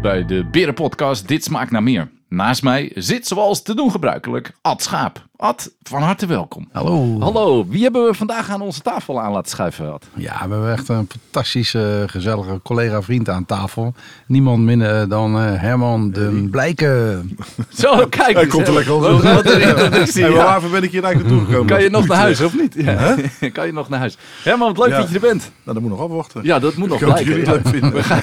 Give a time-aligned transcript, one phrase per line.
[0.00, 2.08] bij de Berenpodcast Dit Smaakt Naar Meer.
[2.28, 5.26] Naast mij zit zoals te doen gebruikelijk Ad Schaap.
[5.36, 6.68] Ad, van harte welkom.
[6.72, 7.20] Hallo.
[7.20, 10.06] Hallo, wie hebben we vandaag aan onze tafel aan laten schuiven, Ad?
[10.14, 13.94] Ja, we hebben echt een fantastische, gezellige collega-vriend aan tafel.
[14.26, 17.30] Niemand minder dan eh, Herman de Blijken.
[17.78, 20.30] Zo, kijk Hij komt er lekker maar ja.
[20.30, 21.66] waarvoor ben ik hier eigenlijk naartoe gekomen?
[21.66, 22.74] Kan je nog naar huis, of niet?
[22.74, 23.16] Ja.
[23.52, 24.16] Kan je nog naar huis?
[24.42, 25.00] Herman, wat leuk Ja.
[25.00, 25.40] dat je er bent.
[25.40, 26.44] Nou, dat moet nog afwachten.
[26.44, 27.62] Ja, dat moet nog blijken.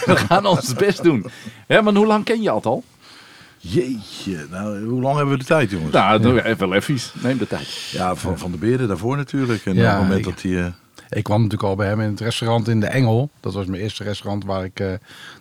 [0.05, 1.25] we gaan ons best doen.
[1.67, 2.83] Herman, hoe lang ken je Ad al?
[3.67, 5.91] Jeetje, nou, hoe lang hebben we de tijd, jongens?
[5.91, 6.97] Nou, even even.
[7.21, 7.89] Neem de tijd.
[7.91, 9.65] Ja, van, van de beren daarvoor natuurlijk.
[9.65, 10.59] En Ja, op het moment ik- dat hij...
[10.63, 10.65] eh,
[11.09, 13.29] Ik kwam natuurlijk al bij hem in het restaurant in de Engel.
[13.39, 14.87] Dat was mijn eerste restaurant waar ik eh,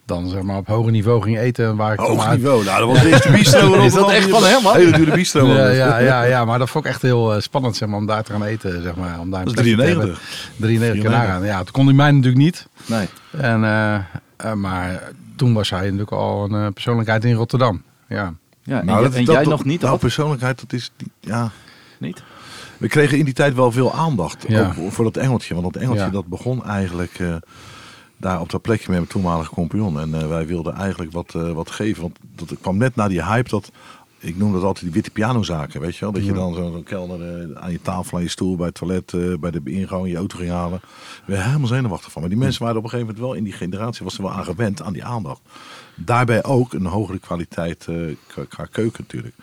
[0.06, 1.66] dan zeg maar op hoger niveau ging eten.
[1.66, 2.64] en Waar ik Hoog uit- niveau.
[2.64, 3.74] Nou, dat was de eerste bistro.
[3.82, 4.76] Is dat echt van hem, man?
[4.76, 5.46] Hele dure bistro.
[5.46, 8.06] Ja, ja, ja, ja, maar dat vond ik echt heel eh, spannend zeg maar, om
[8.06, 8.82] daar te gaan eten.
[8.82, 10.18] Zeg maar, om daar Dat is plekje te 93.
[10.18, 10.58] hebben.
[10.58, 11.10] 93 keer 93.
[11.10, 11.44] nagaan.
[11.44, 12.66] Ja, toen kon hij mij natuurlijk niet.
[12.86, 13.08] Nee.
[13.30, 15.02] En, eh, maar
[15.36, 17.82] toen was hij natuurlijk al een eh, persoonlijkheid in Rotterdam.
[18.08, 18.34] Ja.
[18.62, 20.92] Ja, en, Nou, jij- dat- en dat- jij dat- nog niet, Nou, persoonlijkheid, dat is...
[20.96, 21.50] die- Ja,
[21.98, 22.22] Niet?
[22.78, 24.44] We kregen in die tijd wel veel aandacht.
[24.48, 24.74] Ja.
[24.78, 25.54] Ook voor dat engeltje.
[25.54, 26.10] Want dat engeltje Ja.
[26.10, 27.34] dat begon eigenlijk eh,
[28.16, 30.00] daar op dat plekje met mijn toenmalige compagnon.
[30.00, 32.02] En eh, wij wilden eigenlijk wat, eh, wat geven.
[32.02, 33.70] Want dat kwam net na die hype dat...
[34.24, 36.12] Ik noem dat altijd die witte pianozaken, weet je wel?
[36.12, 39.12] Dat je dan zo'n kelner eh, aan je tafel, aan je stoel, bij het toilet,
[39.12, 40.80] eh, bij de ingang je auto ging halen.
[41.24, 42.20] We helemaal zenuwachtig van.
[42.20, 44.32] Maar die mensen waren op een gegeven moment wel in die generatie, was er wel
[44.32, 45.40] aan gewend, aan die aandacht.
[45.94, 47.96] Daarbij ook een hogere kwaliteit eh,
[48.48, 49.34] qua, keuken natuurlijk.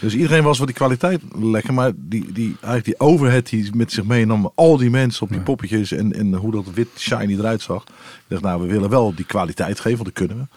[0.00, 3.92] Dus iedereen was wat die kwaliteit lekker, maar die, die, eigenlijk die overhead die met
[3.92, 7.62] zich meenam, al die mensen op die poppetjes en, en hoe dat wit shiny eruit
[7.62, 7.82] zag.
[7.82, 10.56] Ik dacht, nou, we willen wel die kwaliteit geven, want dat kunnen we.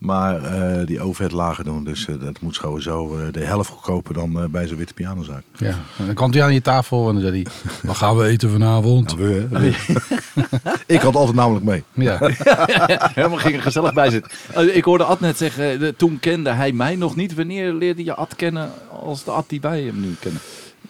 [0.00, 4.14] Maar eh, die overhead lager doen, dus eh, dat moet sowieso eh, de helft goedkoper
[4.14, 5.42] dan bij zo'n witte pianozaak.
[5.56, 5.68] ja.
[5.98, 8.50] En dan kwam hij aan je tafel en dan zei hij, wat gaan we eten
[8.50, 9.14] vanavond?
[9.14, 9.46] We,
[10.86, 11.82] ik had altijd namelijk mee.
[11.92, 12.18] Ja.
[13.14, 14.30] Herman ging er gezellig bij zitten.
[14.76, 17.34] Ik hoorde Ad net zeggen, de- toen kende hij mij nog niet.
[17.34, 18.70] Wanneer leerde je Ad kennen
[19.02, 20.40] als de Ad die wij hem nu kennen?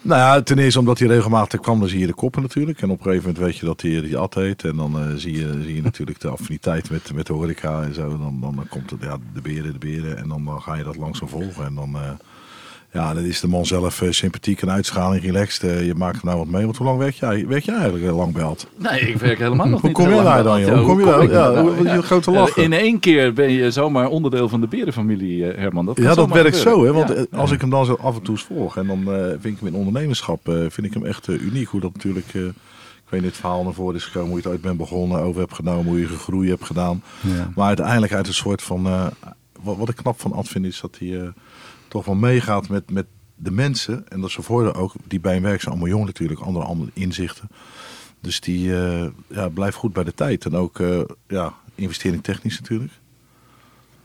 [0.01, 2.81] Nou ja, ten eerste omdat hij regelmatig kwam, dan zie je de koppen natuurlijk.
[2.81, 4.63] En op een gegeven moment weet je dat hij die at heet.
[4.63, 7.93] En dan eh, zie, je, zie je natuurlijk de affiniteit met, met de horeca en
[7.93, 8.09] zo.
[8.09, 10.17] Dan, dan, dan komt het, ja, de beren, de beren.
[10.17, 11.65] En dan, dan ga je dat langzaam volgen.
[11.65, 12.11] En dan, eh,
[12.93, 15.63] ja, dan is de man zelf eh, sympathiek en uitschaling, relaxed.
[15.71, 16.63] Eh, je maakt er nou wat mee.
[16.65, 17.47] Want hoe lang werk jij?
[17.47, 18.67] Werk jij eigenlijk eh, lang bij Ad?
[18.77, 19.97] Nee, ik werk helemaal nog Hoe niet.
[19.97, 20.63] kom je daar dan?
[20.63, 21.23] Hoe kom je daar?
[21.23, 21.61] ik Ja, daar?
[21.63, 25.85] hoe- hoe- je grote In één keer ben je zomaar onderdeel van de berenfamilie, Herman.
[25.85, 26.93] Dat Ja, dat werkt zo, hè?
[26.93, 27.25] Want Ja.
[27.37, 29.57] als ik hem dan zo af en toe eens volg en dan eh, vind ik
[29.59, 31.67] hem in ondernemerschap, vind ik hem echt uniek.
[31.67, 34.51] Hoe dat natuurlijk, ik weet niet, het verhaal naar voren is gekomen, hoe je het
[34.51, 37.03] uit bent begonnen, over hebt genomen, hoe je gegroeid hebt gedaan.
[37.21, 37.51] Ja.
[37.55, 38.83] Maar uiteindelijk uit een soort van,
[39.61, 41.31] wat, wat ik knap van Ad vind, is dat hij
[41.91, 44.07] toch wel meegaat met, met de mensen.
[44.09, 46.91] En dat is voordeel ook, die bij hem werken zijn allemaal jong natuurlijk, andere, andere
[46.93, 47.49] inzichten.
[48.21, 50.45] Dus die eh, ja, blijft goed bij de tijd.
[50.45, 52.91] En ook eh, ja, investering technisch natuurlijk.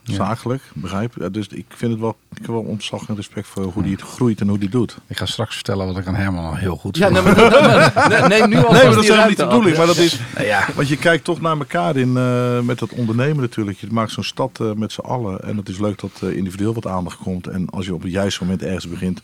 [0.06, 0.14] Ja.
[0.14, 1.14] Zakelijk, begrijp?
[1.18, 3.92] Ja, dus ik vind het wel, ik heb wel ontzag en respect voor hoe die
[3.92, 4.96] het groeit en hoe die doet.
[5.06, 7.24] Ik ga straks vertellen wat ik aan Herman al heel goed Ja, vind.
[7.24, 9.76] nee, maar, nee, neem nu alvast Nee, maar dat is helemaal niet de bedoeling.
[9.76, 10.68] Maar dat is, ja.
[10.74, 13.78] want je kijkt toch naar elkaar in, eh, met dat ondernemen natuurlijk.
[13.78, 15.42] Je maakt zo'n stad eh, met z'n allen.
[15.42, 17.46] En het is leuk dat eh, individueel wat aandacht komt.
[17.46, 19.22] En als je op het juiste moment ergens begint,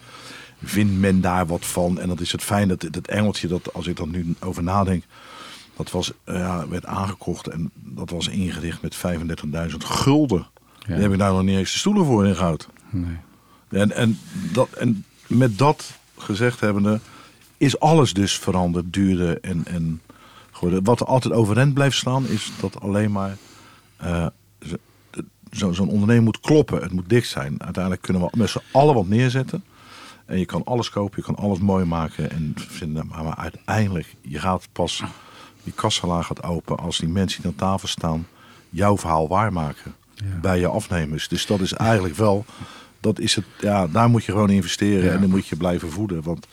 [0.64, 2.00] vindt men daar wat van.
[2.00, 5.04] En dat is het fijn dat dat engeltje, dat als ik er nu over nadenk,
[5.76, 8.96] dat was, ja, werd aangekocht en dat was ingericht met
[9.70, 10.46] 35.000 gulden.
[10.86, 10.94] Ja.
[10.94, 12.66] Heb ik daar nog niet eens de stoelen voor ingehouden.
[12.90, 13.16] Nee.
[13.68, 14.18] En, en,
[14.52, 17.00] dat, en met dat gezegd hebbende,
[17.56, 20.00] is alles dus veranderd, duurder en, en
[20.50, 20.84] geworden.
[20.84, 23.36] Wat er altijd overeind blijft staan, is dat alleen maar
[23.96, 24.26] eh,
[24.66, 24.76] zo-
[25.50, 26.82] zo- zo'n onderneming moet kloppen.
[26.82, 27.62] Het moet dicht zijn.
[27.62, 29.64] Uiteindelijk kunnen we met z'n allen wat neerzetten.
[30.26, 32.30] En je kan alles kopen, je kan alles mooi maken.
[32.30, 35.02] En vinden, maar, maar uiteindelijk, je gaat pas,
[35.64, 38.26] die kassalaag gaat open als die mensen die aan tafel staan
[38.70, 40.40] jouw verhaal waarmaken Ja.
[40.40, 41.28] bij je afnemers.
[41.28, 42.44] Dus dat is eigenlijk wel,
[43.00, 45.10] dat is het, ja, daar moet je gewoon investeren Ja.
[45.12, 46.22] en dan moet je blijven voeden.
[46.22, 46.46] Want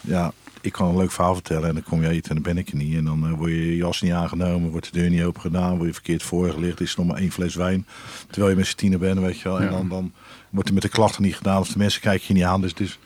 [0.00, 2.58] ja, ik kan een leuk verhaal vertellen en dan kom je eten en dan ben
[2.58, 2.96] ik er niet.
[2.96, 5.74] En dan eh, word je je jas niet aangenomen, wordt de deur niet open gedaan,
[5.76, 7.86] word je verkeerd voorgelicht, is er nog maar één fles wijn.
[8.30, 9.60] Terwijl je met z'n tienen bent, weet je wel.
[9.60, 10.12] En dan, dan
[10.50, 12.60] wordt er met de klachten niet gedaan of de mensen kijken je niet aan.
[12.60, 12.98] Dus, dus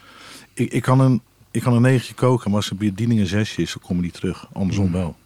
[0.55, 1.21] ik, ik, kan een,
[1.51, 4.03] ik kan een negentje koken, maar als de bediening een zesje is, dan kom je
[4.03, 4.47] niet terug.
[4.53, 4.93] Andersom Mm.
[4.93, 5.17] wel.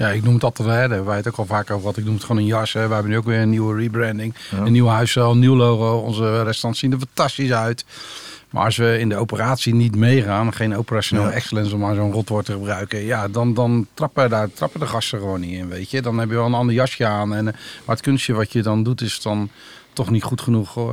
[0.00, 1.96] Ja, ik noem het altijd, hè, daar wij het ook al vaak over gehad.
[1.96, 2.72] Ik noem het gewoon een jas.
[2.72, 2.86] Hè.
[2.88, 4.34] We hebben nu ook weer een nieuwe rebranding.
[4.50, 4.58] Ja.
[4.58, 5.96] Een nieuw huisstijl, een nieuw logo.
[5.98, 7.84] Onze restaurants zien er fantastisch uit.
[8.50, 11.30] Maar als we in de operatie niet meegaan, geen operationeel Ja.
[11.30, 15.18] excellence om maar zo'n rotwoord te gebruiken, ja, dan, dan trappen, daar, trappen de gasten
[15.18, 16.02] gewoon niet in, weet je.
[16.02, 17.34] Dan heb je wel een ander jasje aan.
[17.34, 17.54] En, eh,
[17.84, 19.48] maar het kunstje wat je dan doet is dan
[19.92, 20.84] toch niet goed genoeg eh,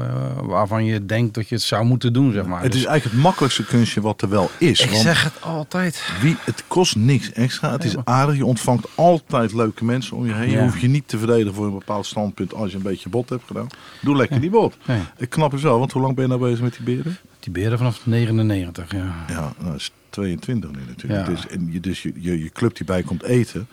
[0.41, 2.61] waarvan je denkt dat je het zou moeten doen, zeg maar.
[2.61, 4.79] Het Dus is eigenlijk het makkelijkste kunstje wat er wel is.
[4.79, 6.03] ik want zeg het altijd.
[6.21, 7.71] wie, het kost niks extra.
[7.71, 8.35] Het is aardig.
[8.35, 10.49] Je ontvangt altijd leuke mensen om je heen.
[10.49, 13.29] Je hoeft je niet te verdedigen voor een bepaald standpunt als je een beetje bot
[13.29, 13.67] hebt gedaan.
[14.01, 14.77] Doe lekker die bot.
[14.85, 15.01] Nee.
[15.17, 17.17] Ik knap is wel, want hoe lang ben je nou bezig met die beren?
[17.39, 19.15] Die beren vanaf 99, ja.
[19.27, 21.27] Ja, nou, dat is 22 nu natuurlijk.
[21.27, 21.33] Ja.
[21.33, 23.67] Dus, en je, dus je, je, je club die bij komt eten,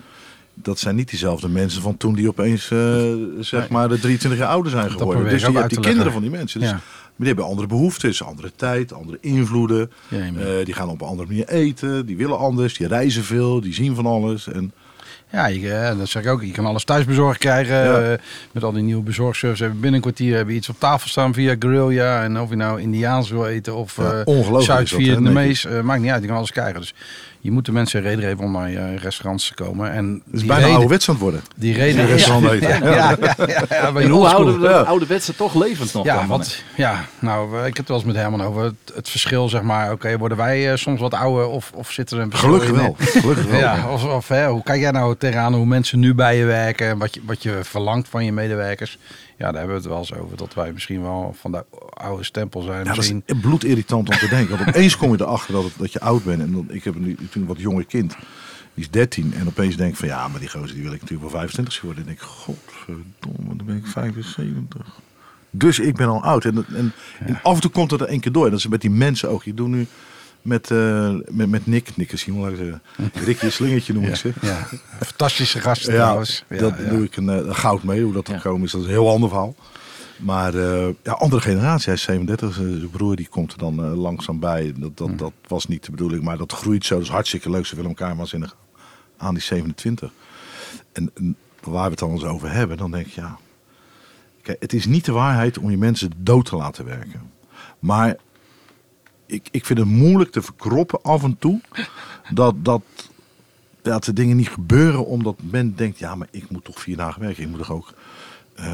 [0.55, 4.49] dat zijn niet diezelfde mensen van toen die opeens, eh, zeg maar, de 23 jaar
[4.49, 5.29] ouder zijn geworden.
[5.29, 6.59] Dus die, uit die kinderen van die mensen.
[6.59, 6.79] Dus, Ja.
[7.17, 9.91] Die hebben andere behoeftes, andere tijd, andere invloeden.
[10.07, 13.23] Ja, je- Eh, die gaan op een andere manier eten, die willen anders, die reizen
[13.23, 14.47] veel, die zien van alles.
[14.47, 14.71] En
[15.31, 16.41] Ja, je, eh, dat zeg ik ook.
[16.43, 17.75] Je kan alles thuisbezorgd krijgen.
[17.75, 17.99] Ja.
[18.11, 18.17] eh,
[18.51, 19.61] met al die nieuwe bezorgservice.
[19.63, 22.23] Hebben binnen een kwartier hebben je iets op tafel staan via Grillja.
[22.23, 25.67] En of je nou Indiaans wil eten of Ja, hè, Zuid-Vietnamees.
[25.83, 26.79] maakt niet uit, je kan alles krijgen.
[26.79, 26.93] Dus
[27.45, 29.91] je moet de mensen een reden geven om naar je restaurants te komen.
[29.91, 31.41] En het is die bijna ouderwets aan het worden.
[31.55, 32.67] die reden Ja, restaurant eten.
[32.69, 34.79] Ja, ja, ja, ja, ja, bij En hoe houden we de Ja.
[34.81, 36.27] ouderwetse toch levend nog Ja, dan?
[36.27, 39.61] wat, ja, nou, ik heb het wel eens met Herman over het, het verschil, zeg
[39.61, 39.91] maar.
[39.91, 42.75] Oké, worden wij eh, soms wat ouder of, of zit er een verschil Gelukkig in?
[42.83, 42.95] wel.
[42.99, 43.59] Gelukkig wel.
[43.59, 46.87] Ja, of, of hè, hoe kijk jij nou tegenaan hoe mensen nu bij je werken
[46.87, 48.97] en wat je, wat je verlangt van je medewerkers?
[49.37, 50.37] Ja, daar hebben we het wel eens over.
[50.37, 52.77] Dat wij misschien wel van de oude stempel zijn.
[52.77, 53.23] Ja, dat misschien.
[53.25, 54.57] is bloedirritant om te denken.
[54.57, 56.41] Want opeens kom je erachter dat, het- dat je oud bent.
[56.41, 58.15] En dan, ik heb nu wat jonger kind.
[58.73, 59.33] Die is 13.
[59.33, 61.81] En opeens denk ik van ja, maar die gozer die wil ik natuurlijk wel 25
[61.81, 62.05] worden.
[62.05, 64.85] En ik denk, godverdomme, dan ben ik 75.
[65.49, 66.45] Dus ik ben al oud.
[66.45, 68.43] En, en, en af en toe komt dat er één keer door.
[68.45, 69.45] En dat is met die mensen ook.
[69.45, 69.87] Ik doe nu
[70.45, 72.81] met, eh, met, met Nick, Nick is ik zeggen.
[73.13, 74.33] Ricky Slingertje noem ik ze.
[74.41, 74.67] ja,
[75.01, 76.43] fantastische gast Ja, trouwens.
[76.49, 78.03] Ja, dat doe ik een, eh, een goud mee.
[78.03, 78.35] Hoe dat Ja.
[78.37, 79.55] gekomen is, dat is een heel ander verhaal.
[80.17, 81.85] Maar eh, ja, andere generatie.
[81.85, 82.53] Hij is 37.
[82.53, 84.73] Zijn broer die komt er dan eh, langzaam bij.
[84.77, 86.23] Dat, dat, dat was niet de bedoeling.
[86.23, 86.93] Maar dat groeit zo.
[86.95, 87.65] Dat is hartstikke leuk.
[87.65, 88.55] Ze willen elkaar waanzinnig
[89.17, 90.11] aan die 27.
[90.91, 92.77] En, en waar we het dan eens over hebben.
[92.77, 93.37] Dan denk ik ja.
[94.41, 97.21] Kijk, het is niet de waarheid om je mensen dood te laten werken.
[97.79, 98.15] Maar
[99.25, 101.61] ik, ik vind het moeilijk te verkroppen af en toe.
[102.29, 102.81] Dat, dat,
[103.81, 107.21] dat de dingen niet gebeuren omdat men denkt, ja, maar ik moet toch vier dagen
[107.21, 107.43] werken.
[107.43, 107.93] Ik moet toch ook
[108.55, 108.65] eh,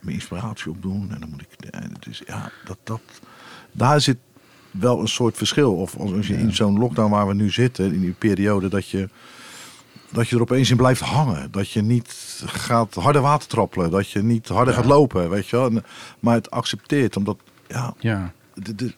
[0.00, 1.10] mijn inspiratie opdoen.
[1.10, 1.48] En dan moet ik.
[2.08, 3.00] Is, ja, dat, dat,
[3.72, 4.18] daar zit
[4.70, 5.74] wel een soort verschil.
[5.74, 9.08] Of als je in zo'n lockdown waar we nu zitten, in die periode, dat je,
[10.10, 11.50] dat je er opeens in blijft hangen.
[11.50, 13.90] Dat je niet gaat harder water trappelen.
[13.90, 15.70] Dat je niet harder gaat lopen, weet je wel.
[16.20, 17.38] Maar het accepteert, omdat,
[17.68, 18.32] ja, Ja.
[18.62, 18.94] De, de-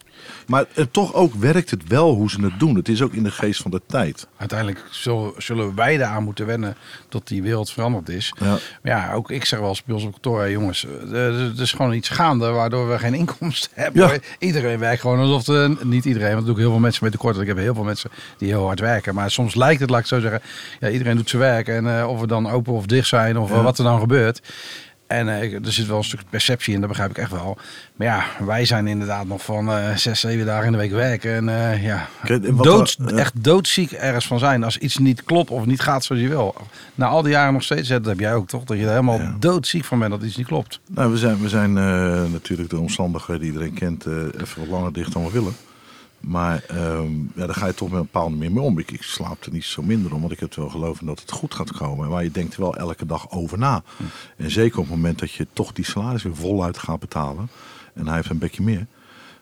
[0.47, 2.75] maar eh, toch ook werkt het wel hoe ze het doen.
[2.75, 4.27] Het is ook in de geest van de tijd.
[4.37, 6.77] Uiteindelijk zullen, zullen wij eraan moeten wennen
[7.09, 8.33] dat die wereld veranderd is.
[8.41, 8.47] Ja.
[8.47, 11.61] Maar ja, ook ik zeg wel eens bij ons op kantoor, "Hé, jongens, er, er
[11.61, 14.03] is gewoon iets gaande waardoor we geen inkomsten hebben.
[14.03, 14.19] Ja.
[14.39, 17.37] Iedereen werkt gewoon alsof de, niet iedereen, want doen heel veel mensen met tekort.
[17.39, 19.15] Ik heb heel veel mensen die heel hard werken.
[19.15, 20.41] Maar soms lijkt het, laat ik zo zeggen,
[20.81, 21.69] ja, iedereen doet zijn werk.
[21.69, 23.63] En eh, of we dan open of dicht zijn of Ja.
[23.63, 24.41] wat er dan gebeurt.
[25.13, 27.59] En eh, er zit wel een stuk perceptie in, dat begrijp ik echt wel.
[27.97, 31.35] Maar ja, wij zijn inderdaad nog van eh, zes, zeven dagen in de week werken.
[31.35, 32.09] En eh, ja,
[32.63, 34.65] dood, echt doodziek ergens van zijn.
[34.65, 36.55] Als iets niet klopt of niet gaat zoals je wil.
[36.95, 38.65] Na al die jaren nog steeds, dat heb jij ook toch?
[38.65, 39.37] Dat je er helemaal Ja.
[39.39, 40.81] doodziek van bent dat iets niet klopt.
[40.87, 41.73] Nou, we zijn, we zijn
[42.33, 45.55] natuurlijk de omstandigheden die iedereen kent even wat langer dicht dan we willen.
[46.23, 48.79] Maar ehm, ja, daar ga je toch met een bepaalde manier mee om.
[48.79, 51.31] Ik, ik slaap er niet zo minder om, want ik heb wel geloof dat het
[51.31, 52.09] goed gaat komen.
[52.09, 53.83] Maar je denkt er wel elke dag over na.
[54.37, 57.49] En zeker op het moment dat je toch die salaris weer voluit gaat betalen.
[57.95, 58.87] En hij heeft een bekje meer.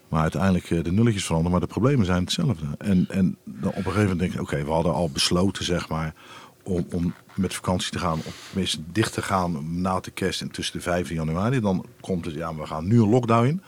[0.09, 2.67] Maar uiteindelijk eh, de nulletjes veranderen, maar de problemen zijn hetzelfde.
[2.79, 5.89] En, en dan op een gegeven moment denk je, oké, we hadden al besloten, zeg
[5.89, 6.15] maar,
[6.63, 10.51] om, om met vakantie te gaan, of tenminste dicht te gaan na de kerst en
[10.51, 11.61] tussen de 5 januari.
[11.61, 13.63] Dan komt het, ja, we gaan nu een lockdown in.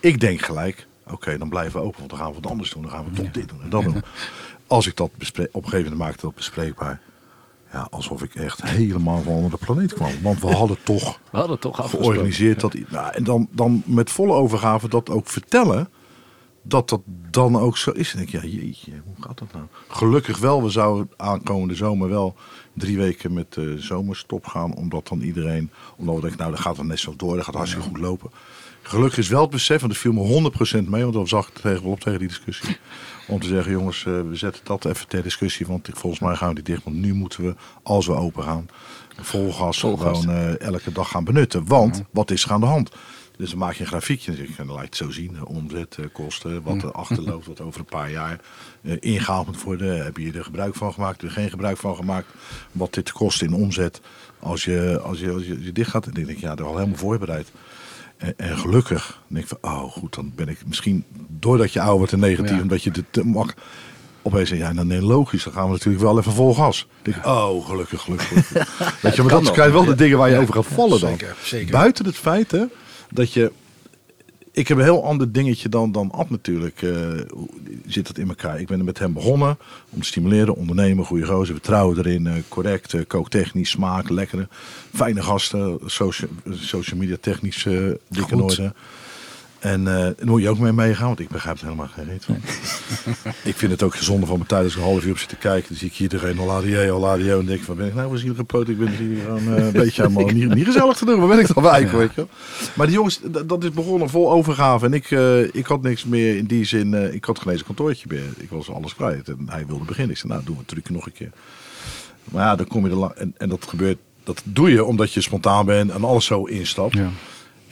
[0.00, 2.82] Ik denk gelijk, oké, dan blijven we open, want dan gaan we wat anders doen.
[2.82, 4.02] Dan gaan we toch dit doen en dat doen.
[4.66, 7.00] Als ik dat bespreek, op een gegeven moment maakte dat bespreekbaar.
[7.72, 10.10] Ja, alsof ik echt helemaal van onder de planeet kwam.
[10.22, 12.74] Want we hadden toch We hadden toch georganiseerd dat.
[12.88, 15.88] Nou, en dan, dan met volle overgave dat ook vertellen.
[16.62, 18.12] Dat dat dan ook zo is.
[18.12, 19.64] En denk ik, ja, jeetje, hoe gaat dat nou?
[19.88, 22.34] Gelukkig wel, we zouden aankomende zomer wel
[22.72, 24.74] drie weken met de zomerstop gaan.
[24.74, 27.54] Omdat dan iedereen, omdat we denken, nou, dat gaat dan net zo door, dat gaat
[27.54, 28.30] hartstikke goed lopen.
[28.86, 30.50] Gelukkig is wel het besef, want dat viel me
[30.84, 32.76] 100% mee, want dan zag ik tegen, op tegen die discussie.
[33.28, 36.48] Om te zeggen, jongens, eh, we zetten dat even ter discussie, want volgens mij gaan
[36.48, 36.84] we die dicht.
[36.84, 38.68] Want nu moeten we, als we open gaan,
[39.20, 41.66] vol gas gewoon eh, elke dag gaan benutten.
[41.66, 42.90] Want wat is er aan de hand?
[43.36, 45.46] Dus dan maak je een grafiekje en dan je het zo zien.
[45.46, 48.40] Omzet, kosten, wat er achterloopt, wat over een paar jaar
[48.82, 50.04] eh, ingehaald moet worden.
[50.04, 52.26] Heb je er gebruik van gemaakt, heb je er geen gebruik van gemaakt?
[52.72, 54.00] Wat dit kost in omzet
[54.38, 56.06] als je, als je, als je, als je dicht gaat.
[56.06, 57.52] En dan denk ik, ja, dat al helemaal voorbereid.
[58.16, 61.96] En, en gelukkig denk ik van, oh goed, dan ben ik misschien doordat je ouder
[61.98, 62.62] wordt en negatief, Ja.
[62.62, 63.54] omdat je het te mak.
[64.22, 66.86] Opeens zeg je, ja, nou nee, logisch, dan gaan we natuurlijk wel even vol gas.
[67.02, 68.28] Dan denk ik, oh, gelukkig, gelukkig.
[68.28, 69.00] gelukkig.
[69.02, 69.54] Weet je, maar dat nog.
[69.54, 71.10] zijn wel de dingen waar je over gaat vallen dan.
[71.10, 71.70] Zeker, zeker.
[71.72, 72.64] Buiten het feit, hè,
[73.10, 73.52] dat je...
[74.54, 76.82] Ik heb een heel ander dingetje dan, dan Ad natuurlijk.
[76.82, 76.90] eh,
[77.30, 77.48] hoe
[77.86, 78.60] zit dat in elkaar?
[78.60, 79.58] Ik ben er met hem begonnen
[79.90, 80.54] om te stimuleren.
[80.56, 82.26] Ondernemen, goede gozer, vertrouwen erin.
[82.26, 84.48] eh, correct, eh, kooktechnisch, smaak, lekkere.
[84.94, 88.42] Fijne gasten, social, social media technisch dik in Goed.
[88.42, 88.72] orde.
[89.64, 92.24] En eh daar moet je ook mee meegaan, want ik begrijp er helemaal geen reet
[92.24, 92.36] van.
[93.50, 95.28] ik vind het ook gezonder van mijn tijd als ik een half uur op zit
[95.28, 95.68] te kijken.
[95.68, 97.40] Dan zie ik hier iedereen Oladio, Oladio.
[97.40, 98.68] En denk ik, van ben ik nou een poot?
[98.68, 101.18] Ik ben hier gewoon eh, een beetje helemaal niet, niet gezellig te doen.
[101.18, 102.26] Waar ben ik dan wijken, weet je?
[102.74, 104.86] Maar die jongens, dat, dat is begonnen vol overgave.
[104.86, 107.14] En ik, eh, ik had niks meer in die zin.
[107.14, 108.24] ik had geen eens een kantoortje meer.
[108.36, 109.28] Ik was alles kwijt.
[109.28, 110.12] En hij wilde beginnen.
[110.12, 111.30] Ik zei, nou, doen we het trucje nog een keer.
[112.24, 113.12] Maar ja, dan kom je er lang.
[113.12, 116.94] En, en dat gebeurt, dat doe je omdat je spontaan bent en alles zo instapt.
[116.94, 117.10] Ja.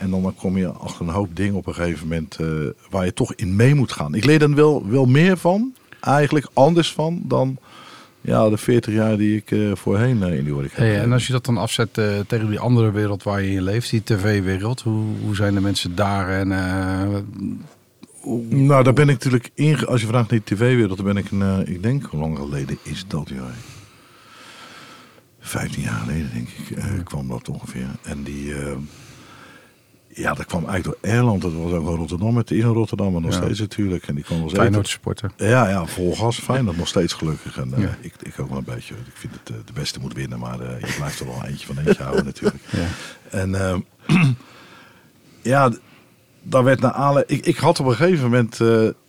[0.03, 2.47] En dan, dan kom je achter een hoop dingen op een gegeven moment eh,
[2.91, 4.15] waar je toch in mee moet gaan.
[4.15, 7.59] Ik leer er wel, wel meer van, eigenlijk anders van dan
[8.21, 11.03] ja, de 40 jaar die ik eh, voorheen eh, in die horeca Hey, heb.
[11.03, 11.95] en als je dat dan afzet
[12.27, 15.95] tegen die andere wereld waar je in leeft, die tv-wereld, hoe, hoe zijn de mensen
[15.95, 16.29] daar?
[16.29, 16.49] En,
[18.49, 19.87] Nou, daar ben ik natuurlijk in.
[19.87, 21.67] Als je vraagt naar de tv-wereld, dan ben ik een.
[21.67, 23.47] ik denk, hoe lang geleden is dat, joh?
[25.41, 27.89] 15 jaar geleden, denk ik, kwam dat ongeveer.
[28.03, 28.55] En die.
[30.15, 31.43] Ja, dat kwam eigenlijk door Erland.
[31.43, 32.37] Dat was ook wel Rotterdam.
[32.37, 33.37] Het is in Rotterdam, maar nog Ja.
[33.43, 34.07] steeds natuurlijk.
[34.07, 35.31] En die kwam wel Feyenoord supporter.
[35.37, 36.39] Ja, ja, vol gas.
[36.39, 37.57] Fijn, dat nog steeds gelukkig.
[37.59, 37.97] En eh, Ja.
[38.01, 38.95] ik, ik ook wel een beetje.
[38.95, 41.67] Ik vind het eh, de beste moet winnen, maar eh, je blijft er wel eentje
[41.67, 42.63] van eentje houden natuurlijk.
[42.71, 42.87] Ja.
[43.31, 43.81] En ehm,
[45.53, 45.73] ja,
[46.43, 47.41] daar werd naar aanleiding.
[47.41, 48.59] Ik, ik had op een gegeven moment,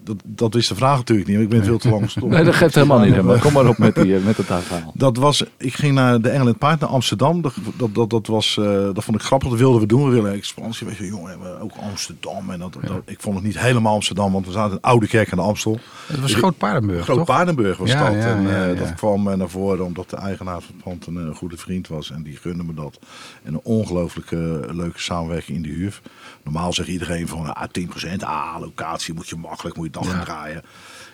[0.03, 2.31] dat, dat is de vraag natuurlijk niet, want ik ben veel te lang gestopt.
[2.31, 3.21] Nee, dat geeft helemaal niet.
[3.21, 4.91] Maar kom maar op met, die, eh, met het verhaal.
[4.95, 7.41] Dat was, ik ging naar de England Paard naar Amsterdam.
[7.41, 9.49] Dat, dat, dat, dat was, eh, dat vond ik grappig.
[9.49, 10.05] Dat wilden we doen.
[10.05, 10.87] We willen expansie.
[10.87, 12.49] Weet je, jongen, ook Amsterdam.
[12.49, 15.31] En dat, dat- ik vond het niet helemaal Amsterdam, want we zaten in Oude Kerk
[15.31, 15.79] aan de Amstel.
[16.07, 17.25] Het was Groot Paardenburg, Groot toch?
[17.25, 18.13] Paardenburg was Ja, dat.
[18.13, 18.79] ja, en ja, eh, ja.
[18.79, 22.11] dat kwam naar voren omdat de eigenaar van het pand een goede vriend was.
[22.11, 22.99] En die gunde me dat.
[23.43, 26.01] En een ongelooflijke leuke samenwerking in de huur.
[26.43, 30.09] Normaal zegt iedereen van ah, 10%, ah, locatie moet je makkelijk, moet je dan Ja.
[30.09, 30.61] gaan draaien.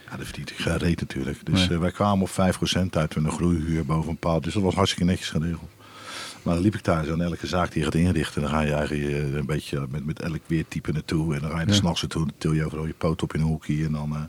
[0.10, 1.46] Ja, dat verdient ik geen reet natuurlijk.
[1.46, 1.70] Dus Nee.
[1.70, 4.42] eh, wij kwamen op 5% uit met een groeihuur boven een paal.
[4.42, 5.70] Dus dat was hartstikke netjes geregeld.
[6.44, 8.42] Maar dan liep ik daar zo aan elke zaak die je gaat inrichten.
[8.42, 11.36] Dan ga je eigenlijk eh, een beetje met, met elk weertype naartoe.
[11.36, 11.76] En dan ga je er Ja.
[11.76, 12.26] s'nachts naartoe.
[12.26, 13.86] Dan til je overal je poot op in een hoekje.
[13.86, 14.22] En dan eh,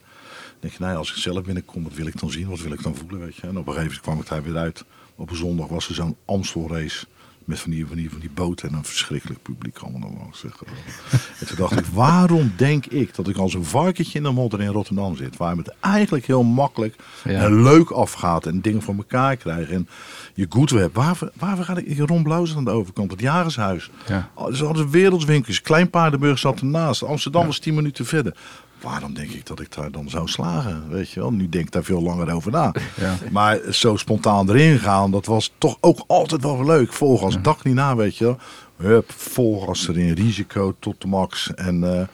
[0.60, 2.48] denk je, nou ja, als ik zelf binnenkom, wat wil ik dan zien?
[2.48, 3.20] Wat wil ik dan voelen?
[3.20, 3.42] Weet je?
[3.42, 4.84] En op een gegeven moment kwam ik daar weer uit.
[5.14, 7.06] Op een zondag was er zo'n Amstelrace.
[7.44, 10.44] Met van die, van, die, van die boten en een verschrikkelijk publiek allemaal langs.
[10.44, 14.60] En toen dacht ik, waarom denk ik dat ik als een varkentje in de modder
[14.60, 15.36] in Rotterdam zit?
[15.36, 17.30] Waar het eigenlijk heel makkelijk Ja.
[17.44, 19.74] en leuk afgaat en dingen voor elkaar krijgen.
[19.74, 19.88] En
[20.34, 20.94] je goed hebt.
[20.96, 23.10] Waar, waar ga ik in Ron Blauws aan de overkant?
[23.10, 23.90] Het Jagershuis.
[24.08, 24.30] Ja.
[24.34, 25.60] Oh, Ze hadden wereldswinkels.
[25.62, 27.02] Klein Paardenburg zat ernaast.
[27.02, 28.36] Amsterdam was 10 minuten verder.
[28.80, 30.88] Waarom denk ik dat ik daar dan zou slagen?
[30.88, 32.72] Weet je wel, nu denk ik daar veel langer over na.
[33.00, 33.16] Ja.
[33.30, 36.92] Maar zo spontaan erin gaan, dat was toch ook altijd wel leuk.
[36.92, 38.38] Volgas, dak niet na, weet je wel.
[38.76, 41.54] Hup, volgas erin, risico tot de max.
[41.54, 42.06] En eh,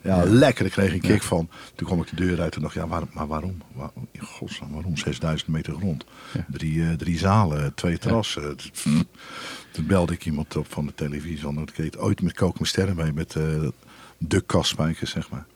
[0.00, 1.48] ja, lekker, daar kreeg ik een kick van.
[1.74, 3.62] Toen kwam ik de deur uit en dacht, ja, waarom, maar waarom?
[3.72, 6.04] Waar, in godsnaam, waarom 6000 meter grond?
[6.48, 8.56] Drie, eh, drie zalen, twee terrassen.
[9.70, 11.52] Toen belde ik iemand op van de televisie.
[11.52, 13.44] Want ik deed ooit met Kook mijn sterren mee, met eh,
[14.18, 15.46] de kastspijkers, zeg maar.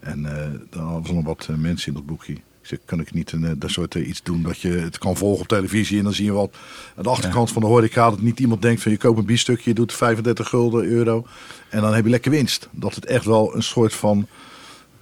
[0.00, 2.32] En eh dan hadden ze nog wat eh, mensen in dat boekje.
[2.32, 5.16] Ik zeg, kan ik niet een, eh, dat soort iets doen dat je het kan
[5.16, 6.56] volgen op televisie en dan zie je wat
[6.96, 9.70] aan de achterkant van de horeca dat niet iemand denkt van je koopt een biefstukje,
[9.70, 11.26] je doet 35 gulden euro
[11.68, 12.68] en dan heb je lekker winst.
[12.70, 14.26] Dat het echt wel een soort van,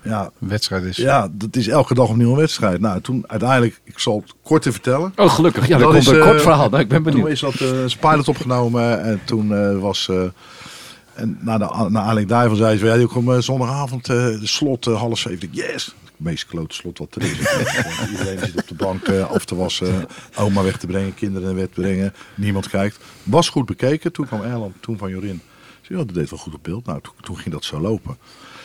[0.02, 0.96] ja, Wedstrijd is.
[0.96, 2.80] ja, dat is elke dag opnieuw een wedstrijd.
[2.80, 5.12] Nou, toen uiteindelijk, ik zal het kort te vertellen.
[5.16, 5.66] Oh, gelukkig.
[5.66, 6.68] Ja, Dat dat komt is, een kort verhaal.
[6.68, 7.30] Nou, ik ben Toen benieuwd.
[7.30, 10.10] is dat als pilot opgenomen en toen was...
[11.16, 14.86] en na de na aanleiding daarvan zei ze, ja, die komt eh, zondagavond de slot
[14.86, 15.48] eh, half zeven.
[15.50, 15.94] Yes!
[16.04, 17.38] Het meest klote slot wat er is.
[18.10, 20.06] Iedereen zit op de bank af te wassen,
[20.36, 22.14] oma weg te brengen, kinderen weg te brengen.
[22.34, 22.98] Niemand kijkt.
[23.22, 24.12] Was goed bekeken.
[24.12, 25.40] Toen kwam Erland, toen van Jorin.
[25.80, 26.86] Ze ja, dat deed wel goed op beeld.
[26.86, 28.16] Nou, toen, toen ging dat zo lopen.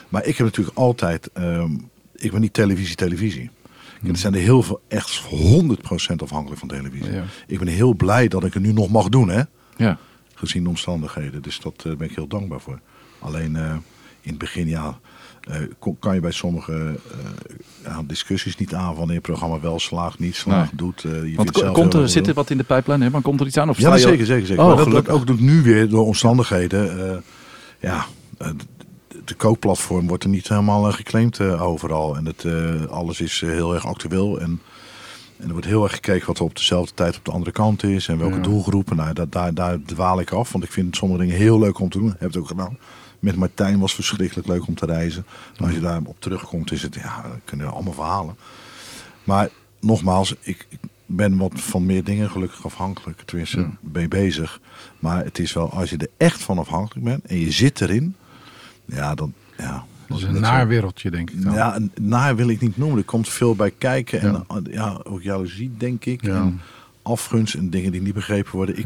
[0.10, 1.30] Maar ik heb natuurlijk altijd...
[1.34, 1.72] ehm,
[2.16, 3.50] ik ben niet televisie, televisie.
[4.04, 7.14] En er zijn er heel veel echt 100% afhankelijk van televisie.
[7.14, 7.24] Ja.
[7.48, 9.42] Ik ben heel blij dat ik het nu nog mag doen, hè?
[9.78, 9.98] Ja.
[10.42, 11.42] Gezien de omstandigheden.
[11.42, 12.80] Dus dat eh, ben ik heel dankbaar voor.
[13.20, 13.76] Alleen eh,
[14.22, 15.00] in het begin, ja,
[15.42, 15.56] eh,
[16.00, 17.00] kan je bij sommige
[18.06, 21.02] discussies niet aan wanneer het programma wel slaagt, niet slaagt, doet.
[21.02, 22.34] je Want komt er, veel zit er doen.
[22.34, 23.02] wat in de pijplijn?
[23.02, 23.10] Hè?
[23.10, 23.70] Maar komt er iets aan?
[23.70, 24.64] Of Ja, zeker, zeker, zeker.
[24.64, 27.24] Oh, dat, ook doet nu weer door omstandigheden.
[27.80, 28.06] ja,
[29.26, 32.16] de, kookplatform wordt er niet helemaal geclaimd overal.
[32.16, 32.46] En het,
[32.90, 34.40] alles is heel erg actueel.
[34.40, 34.62] En,
[35.42, 37.84] en er wordt heel erg gekeken wat er op dezelfde tijd op de andere kant
[37.84, 38.08] is.
[38.08, 38.42] En welke Ja.
[38.42, 38.96] doelgroepen.
[38.96, 40.52] Nou, daar, daar, daar dwaal ik af.
[40.52, 42.10] Want ik vind sommige dingen heel leuk om te doen.
[42.10, 42.78] Heb het ook gedaan.
[43.20, 45.26] Met Martijn was verschrikkelijk leuk om te reizen.
[45.58, 48.36] Als je daar op terugkomt, is het, ja, dan kunnen we allemaal verhalen.
[49.24, 53.22] Maar nogmaals, ik, ik ben wat van meer dingen gelukkig afhankelijk.
[53.26, 54.60] Tenminste, ben je bezig.
[55.00, 58.16] Maar het is wel, als je er echt van afhankelijk bent en je zit erin,
[58.86, 59.86] Ja, dan, ja.
[60.12, 61.54] Dat is een naar wereldje, denk ik dan.
[61.54, 62.98] Ja, naar wil ik niet noemen.
[62.98, 64.22] Er komt veel bij kijken.
[64.22, 66.22] En ja, ook jaloezie, denk ik.
[66.26, 66.36] Ja.
[66.36, 66.62] En
[67.02, 68.78] afgunst en dingen die niet begrepen worden.
[68.78, 68.86] Ik,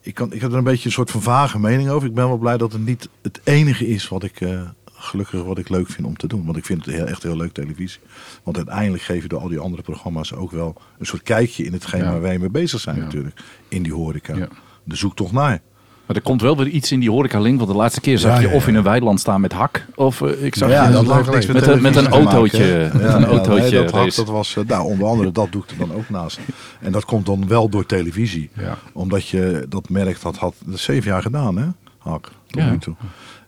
[0.00, 2.08] ik, kan, ik heb er een beetje een soort van vage mening over.
[2.08, 4.40] Ik ben wel blij dat het niet het enige is wat ik...
[4.40, 4.60] eh,
[4.94, 6.44] gelukkig wat ik leuk vind om te doen.
[6.44, 8.00] Want ik vind het heel, echt heel leuk televisie.
[8.42, 11.72] Want uiteindelijk geef je door al die andere programma's ook wel een soort kijkje in
[11.72, 12.10] hetgeen Ja.
[12.10, 13.02] waar wij mee bezig zijn Ja.
[13.02, 13.40] natuurlijk.
[13.68, 14.36] In die horeca.
[14.36, 14.48] Ja.
[14.84, 15.60] De zoektocht naar.
[16.06, 17.58] Maar er komt wel weer iets in die horeca-link.
[17.58, 19.86] Want de laatste keer zag je of in een weiland staan met hak.
[19.94, 21.46] Of eh, ik zag ja, je dat niks.
[21.46, 22.92] Met een- met een maken, autootje- hè?
[22.98, 25.70] met Ja, een autootje nee, dat, dat was, eh, nou, onder andere dat doe ik
[25.70, 26.38] er dan ook naast.
[26.80, 28.50] En dat komt dan wel door televisie.
[28.92, 31.66] Omdat je dat merk, dat had dat zeven jaar gedaan, hè?
[31.98, 32.94] Hak, tot nu toe.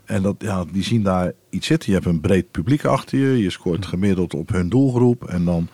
[0.04, 1.88] En dat, ja, die zien daar iets zitten.
[1.88, 3.42] Je hebt een breed publiek achter je.
[3.42, 5.24] Je scoort gemiddeld op hun doelgroep.
[5.24, 5.68] En dan,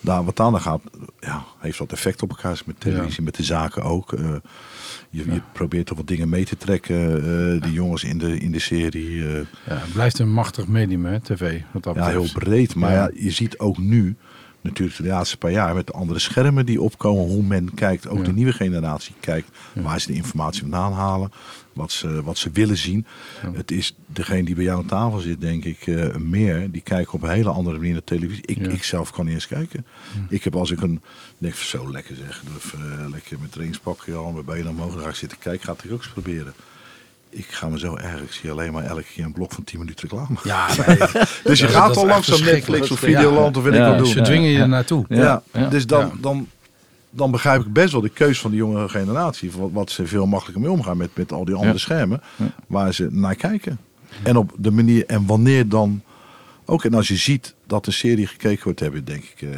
[0.00, 0.80] daar, wat aan gaat,
[1.20, 2.60] ja, heeft dat effect op elkaar.
[2.66, 4.12] Met televisie, met de zaken ook.
[4.12, 4.30] Eh,
[5.10, 7.22] je, je probeert toch wat dingen mee te trekken.
[7.54, 9.26] eh, die jongens in de, in de serie.
[9.26, 9.32] eh,
[9.66, 11.60] Ja, het blijft een machtig medium, hè, tv.
[11.72, 12.74] Wat dat ja, heel breed.
[12.74, 12.92] Maar.
[12.92, 13.10] Ja.
[13.14, 14.16] je ziet ook nu,
[14.66, 18.18] natuurlijk de laatste paar jaar, met de andere schermen die opkomen, hoe men kijkt, ook
[18.18, 18.24] Ja.
[18.24, 21.30] de nieuwe generatie kijkt, waar ze de informatie vandaan halen,
[21.72, 23.06] wat ze, wat ze willen zien.
[23.52, 27.12] Het is degene die bij jou aan tafel zit, denk ik, eh, meer, die kijken
[27.12, 28.46] op een hele andere manier naar televisie.
[28.46, 29.86] Ik, ik zelf kan niet eens kijken.
[30.28, 31.00] Ik heb als ik een,
[31.38, 35.08] denk zo lekker zeg, of, eh, lekker met trainingspakje al, mijn benen omhoog, dan ga
[35.08, 36.54] ik zitten kijken, ga het ook eens proberen.
[37.36, 38.20] Ik ga me zo erg.
[38.22, 40.36] Ik zie alleen maar elke keer een blok van 10 minuten reclame.
[40.44, 40.96] Ja, nee,
[41.44, 42.40] Dus je gaat al langs.
[42.42, 43.06] Netflix of Ja.
[43.06, 44.06] Videoland of weet ik wat doen.
[44.06, 44.60] ze dwingen je Ja.
[44.62, 45.04] er naartoe.
[45.08, 45.68] Ja, Ja.
[45.68, 46.48] dus dan, dan,
[47.10, 49.50] dan begrijp ik best wel de keus van de jongere generatie.
[49.52, 51.78] Wat, wat ze veel makkelijker mee omgaan met, met al die andere Ja.
[51.78, 52.20] schermen.
[52.66, 53.78] Waar ze naar kijken.
[54.22, 56.02] En op de manier en wanneer dan
[56.64, 56.84] ook.
[56.84, 59.48] En als je ziet dat een serie gekeken wordt, hebben denk ik eh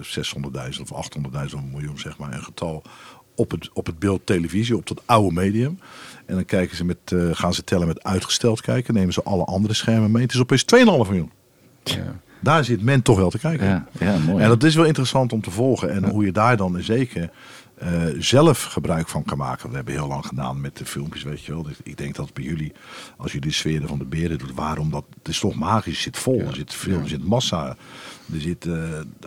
[0.00, 2.32] 600.000 of 800.000 of een miljoen, zeg maar.
[2.32, 2.82] Een getal
[3.36, 5.78] op het, op het beeld televisie, op dat oude medium.
[6.26, 8.94] En dan kijken ze met, eh, gaan ze tellen met uitgesteld kijken.
[8.94, 10.22] Nemen ze alle andere schermen mee.
[10.22, 11.30] Het is opeens 2,5 miljoen.
[11.84, 12.16] Ja.
[12.40, 13.66] Daar zit men toch wel te kijken.
[13.66, 14.42] Ja, ja, mooi.
[14.42, 15.90] En dat is wel interessant om te volgen.
[15.90, 17.30] En hoe je daar dan zeker
[17.74, 19.68] eh, zelf gebruik van kan maken.
[19.68, 21.62] We hebben heel lang gedaan met de filmpjes, weet je wel.
[21.62, 22.72] Dus Ik denk dat bij jullie,
[23.16, 25.96] als jullie de sferen van de beren doet, waarom dat, het is toch magisch.
[25.96, 27.76] Er zit vol, er zit veel, er zit massa.
[28.32, 28.72] Er zit eh,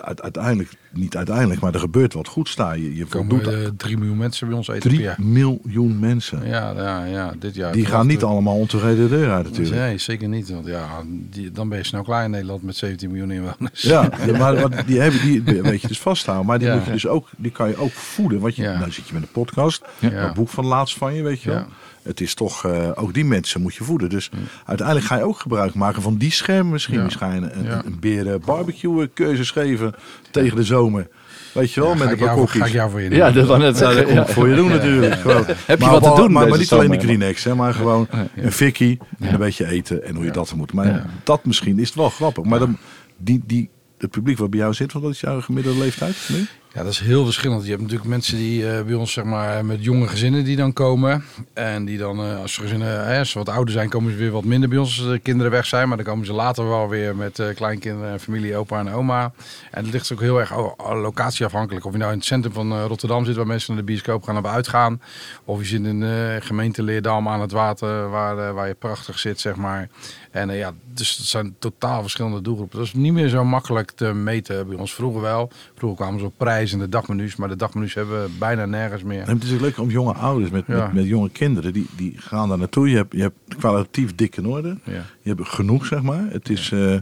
[0.01, 2.77] uit- uiteindelijk, niet uiteindelijk, maar er gebeurt wat goeds daar.
[2.79, 5.15] Je, je komen voldoet eh, drie miljoen mensen bij ons eten per drie jaar.
[5.19, 6.47] miljoen mensen.
[6.47, 7.73] Ja, ja, ja, dit jaar.
[7.73, 9.75] Die gaan niet allemaal ontevreden de deur uit natuurlijk.
[9.75, 10.49] Nee, zeker niet.
[10.49, 10.87] Want ja,
[11.29, 13.81] die, dan ben je snel klaar in Nederland met 17 miljoen inwoners.
[13.81, 14.01] Ja,
[14.37, 16.47] maar, maar die hebben die weet je dus vasthouden.
[16.47, 16.75] Maar die, Ja.
[16.75, 18.39] moet je dus ook, die kan je ook voeden.
[18.39, 18.79] Want je, Ja.
[18.79, 20.27] nou zit je met een podcast, Ja.
[20.27, 21.65] een boek van laatst van je, weet je wel.
[22.07, 24.09] Het is toch, eh, ook die mensen moet je voeden.
[24.09, 24.29] Dus
[24.65, 26.97] uiteindelijk ga je ook gebruik maken van die schermen misschien.
[26.97, 27.03] Ja.
[27.03, 27.81] Misschien een, Ja.
[27.85, 29.93] een beren barbecue keuzes geven
[30.31, 31.07] tegen de zomer.
[31.53, 32.59] Weet je wel, Ja, met jou, bakokkies.
[32.61, 33.33] ga ik jou voor je ja, nemen.
[33.33, 35.15] dat was net Ja, dat kom ik voor je doen natuurlijk.
[35.15, 35.43] Gewoon.
[35.47, 38.51] Heb je maar wat te doen Maar, maar niet alleen de hè, maar gewoon een
[38.51, 40.73] fikkie een beetje eten en hoe je dat moet.
[40.73, 41.05] Maar Ja.
[41.23, 42.43] dat misschien is het wel grappig.
[42.43, 42.77] Maar dan,
[43.17, 46.45] die, die, het publiek wat bij jou zit, wat is jouw gemiddelde leeftijd nu?
[46.77, 47.63] Ja, dat is heel verschillend.
[47.63, 50.73] Je hebt natuurlijk mensen die eh, bij ons, zeg maar, met jonge gezinnen die dan
[50.73, 51.23] komen.
[51.53, 54.31] En die dan, eh, als gezinnen, hè, als ze wat ouder zijn, komen ze weer
[54.31, 55.87] wat minder bij ons als de kinderen weg zijn.
[55.87, 59.31] Maar dan komen ze later wel weer met eh, kleinkinderen en familie, opa en oma.
[59.71, 61.85] En het ligt ook heel erg locatieafhankelijk.
[61.85, 64.23] Of je nou in het centrum van eh, Rotterdam zit, waar mensen naar de bioscoop
[64.23, 65.01] gaan of uitgaan.
[65.45, 69.19] Of je zit in de gemeente Leerdam aan het water, waar, eh, waar je prachtig
[69.19, 69.89] zit, zeg maar.
[70.31, 72.77] En eh, ja, dus het zijn totaal verschillende doelgroepen.
[72.77, 74.93] Dat is niet meer zo makkelijk te meten bij ons.
[74.93, 75.51] Vroeger wel.
[75.75, 77.35] Vroeger kwamen ze op prijs en de dagmenu's.
[77.35, 79.21] Maar de dagmenu's hebben we bijna nergens meer.
[79.27, 80.75] En het is ook leuk om jonge ouders met, Ja.
[80.83, 82.89] met, met jonge kinderen, die, die gaan daar naartoe.
[82.89, 84.77] Je hebt, je hebt kwalitatief dik in orde.
[84.83, 85.03] Ja.
[85.21, 86.25] Je hebt genoeg, zeg maar.
[86.29, 87.01] Het is, eh, u-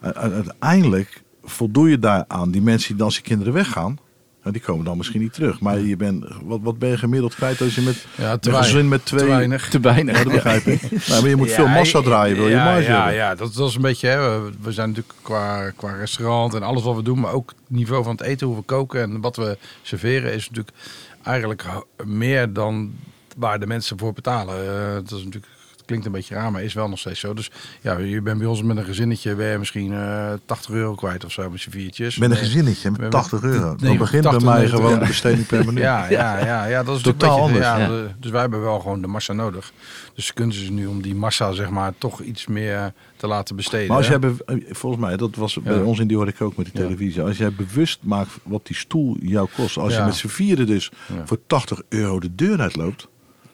[0.00, 2.50] uiteindelijk voldoe je daaraan.
[2.50, 3.98] Die mensen die als die kinderen weggaan,
[4.42, 5.60] nou, die komen dan misschien niet terug.
[5.60, 8.70] Maar je bent, wat, wat ben je gemiddeld kwijt als je met Ja, te weinig.
[8.70, 9.20] gezin met twee...
[9.20, 9.68] Te weinig.
[9.68, 10.18] Te weinig.
[10.18, 10.80] Ja, dat begrijp ik.
[11.08, 13.68] Nou, maar je moet veel massa draaien, wil je ja, marge ja, ja, dat, dat
[13.68, 14.08] is een beetje.
[14.08, 17.76] Hè, we, zijn natuurlijk qua, qua restaurant en alles wat we doen, maar ook het
[17.76, 20.76] niveau van het eten, hoe we koken en wat we serveren, is natuurlijk
[21.22, 21.64] eigenlijk
[22.04, 22.92] meer dan
[23.36, 24.56] waar de mensen voor betalen.
[24.56, 25.52] Eh, dat is natuurlijk.
[25.90, 27.34] Klinkt een beetje raar, maar is wel nog steeds zo.
[27.34, 27.50] Dus
[27.80, 31.24] ja, je bent bij ons met een gezinnetje, ben je misschien eh 80 euro kwijt
[31.24, 32.16] of zo met z'n viertjes.
[32.18, 32.44] Met een Nee.
[32.44, 33.58] gezinnetje met hebben- 80 euro.
[33.76, 34.98] Dan Nee, begint bij 80, mij 90, gewoon ja.
[34.98, 35.82] de besteding per minuut.
[35.82, 37.64] Ja, ja, ja, ja, dat is Totaal beetje- anders.
[37.66, 39.72] Ja, de- dus wij hebben wel gewoon de massa nodig.
[40.14, 43.56] Dus de kunst is nu om die massa zeg maar toch iets meer te laten
[43.56, 43.88] besteden.
[43.88, 45.82] Maar als jij, eh, volgens mij, dat was bij Ja.
[45.82, 46.86] ons in die hoorde ik ook met die Ja.
[46.86, 47.22] televisie.
[47.22, 49.76] Als jij bewust maakt wat die stoel jou kost.
[49.78, 51.26] Als je met z'n vieren dus Ja.
[51.26, 53.08] voor 80 euro de deur uitloopt.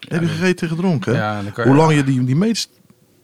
[0.09, 1.15] Heb je gegeten en gedronken.
[1.15, 2.69] Ja, en Hoe lang je die, die meets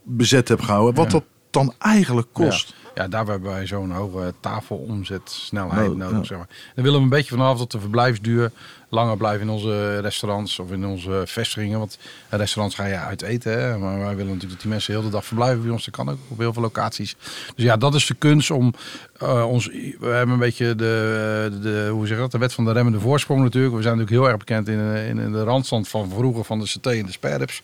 [0.02, 0.94] bezet hebt gehouden.
[0.94, 2.74] Wat dat dan eigenlijk kost.
[2.94, 6.26] Ja, daar hebben wij zo'n hoge tafelomzetsnelheid Nou, nodig.
[6.26, 6.48] Zeg maar.
[6.74, 8.52] Dan willen we een beetje vanaf dat de verblijfsduur
[8.92, 11.78] langer blijft in onze restaurants of in onze vestigingen.
[11.78, 13.80] Want restaurants ga je uit eten.
[13.80, 15.84] Maar wij willen natuurlijk dat die mensen heel de dag verblijven bij ons.
[15.84, 17.16] Dat kan ook op heel veel locaties.
[17.54, 18.74] Dus ja, dat is de kunst om
[19.18, 19.66] eh, ons.
[19.66, 23.42] We hebben een beetje de, de, hoe zeg dat, de wet van de remmende voorsprong
[23.42, 23.74] natuurlijk.
[23.74, 26.64] We zijn natuurlijk heel erg bekend in, in, in de randstand van vroeger van de
[26.64, 27.62] CT en de sperrips.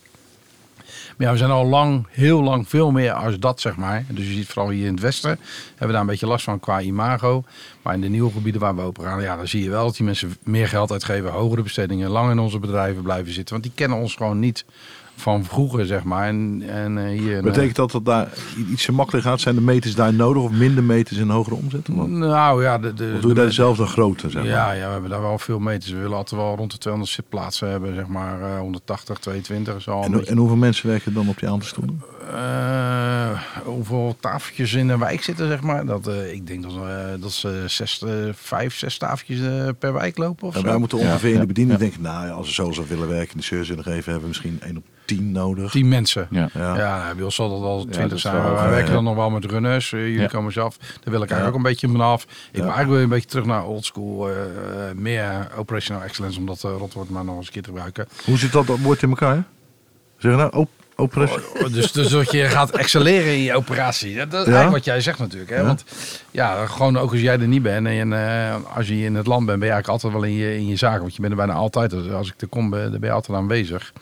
[1.19, 4.05] Maar ja, we zijn al lang, heel lang veel meer als dat, zeg maar.
[4.09, 5.31] Dus je ziet vooral hier in het westen,
[5.69, 7.45] hebben we daar een beetje last van qua imago.
[7.83, 9.97] Maar in de nieuwe gebieden waar we open gaan, ja, dan zie je wel dat
[9.97, 13.53] die mensen meer geld uitgeven, hogere bestedingen, lang in onze bedrijven blijven zitten.
[13.53, 14.65] Want die kennen ons gewoon niet
[15.19, 16.29] van vroeger, zeg maar.
[16.29, 17.43] En, en eh, hier...
[17.43, 18.29] Betekent dat dat daar
[18.71, 19.41] iets makkelijker gaat?
[19.41, 21.89] Zijn de meters daar nodig of minder meters en hogere omzet?
[21.89, 22.09] Wat?
[22.09, 24.31] Nou ja, de, de, Of doe je de- daar dezelfde grootte?
[24.31, 24.51] Zeg maar?
[24.53, 25.91] ja, ja, we hebben daar wel veel meters.
[25.91, 29.83] We willen altijd wel rond de 200 zitplaatsen hebben, zeg maar eh, 180, 22.
[29.83, 32.03] Zo een En, en hoeveel mensen werken dan op die aantal stoelen?
[32.33, 35.87] Eh, hoeveel tafeltjes in een wijk zitten, zeg maar.
[35.87, 39.41] Dat, eh, ik denk dat, eh, dat ze zes, vijf, zes tafeltjes
[39.79, 40.67] per wijk lopen of En zo.
[40.67, 41.85] wij moeten ongeveer Ja, in de bediening ja.
[41.85, 44.21] denken, nou ja, als we zo zou willen werken in de service willen geven, hebben
[44.21, 45.71] we misschien 1 op 10 nodig.
[45.71, 46.27] Tien mensen.
[46.31, 46.49] Ja.
[46.55, 46.77] Ja.
[46.77, 48.43] Ja, bij ons zal dat wel dat twintig is zijn.
[48.43, 48.93] wel, wij werken ja.
[48.93, 49.91] dan nog wel met runners.
[49.91, 50.27] Jullie Ja.
[50.27, 50.77] komen zelf.
[50.79, 51.49] Daar wil ik eigenlijk Ja.
[51.49, 52.23] ook een beetje vanaf.
[52.23, 52.37] Ik Ja.
[52.53, 54.29] wil eigenlijk weer een beetje terug naar oldschool.
[54.31, 54.35] eh
[54.95, 58.09] meer operational excellence, om dat uh, rotwoord maar nog eens een keer te gebruiken.
[58.25, 59.45] Hoe zit dat, dat woord in elkaar?
[60.19, 61.37] Zeg nou, op, operatie.
[61.65, 64.17] Oh, Dus, dus dat je gaat excelleren in je operatie.
[64.17, 64.39] Dat, is Ja.
[64.45, 65.51] eigenlijk wat jij zegt natuurlijk.
[65.51, 65.57] Hè?
[65.57, 65.65] Ja.
[65.65, 65.85] Want
[66.31, 69.47] ja, gewoon ook als jij er niet bent en eh, als je in het land
[69.47, 71.01] bent, ben je eigenlijk altijd wel in je, in je zaak.
[71.01, 71.91] Want je bent er bijna altijd.
[71.91, 73.93] Dus Als ik er kom, ben, dan ben je altijd aanwezig.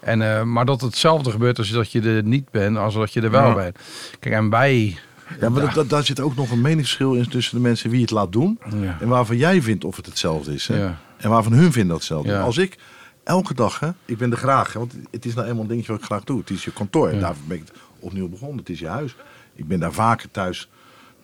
[0.00, 3.20] En, eh, maar dat hetzelfde gebeurt als dat je er niet bent, als dat je
[3.20, 3.54] er wel Ja.
[3.54, 3.78] bent.
[4.20, 4.98] Kijk, en wij...
[5.40, 8.00] Ja, maar dat- dat- daar zit ook nog een meningsverschil in tussen de mensen wie
[8.00, 8.58] het laat doen.
[9.00, 10.66] En waarvan jij vindt of het hetzelfde is.
[10.68, 10.86] Hè?
[11.16, 12.38] En waarvan hun vinden dat hetzelfde.
[12.38, 12.76] Als ik
[13.24, 15.92] elke dag, hè, ik ben er graag, hè, want het is nou eenmaal een dingetje
[15.92, 16.38] wat ik graag doe.
[16.40, 17.08] Het is je kantoor.
[17.08, 17.20] En Ja.
[17.20, 17.64] daar ben ik
[17.98, 18.58] opnieuw begonnen.
[18.58, 19.16] Het is je huis.
[19.54, 20.68] Ik ben daar vaker thuis.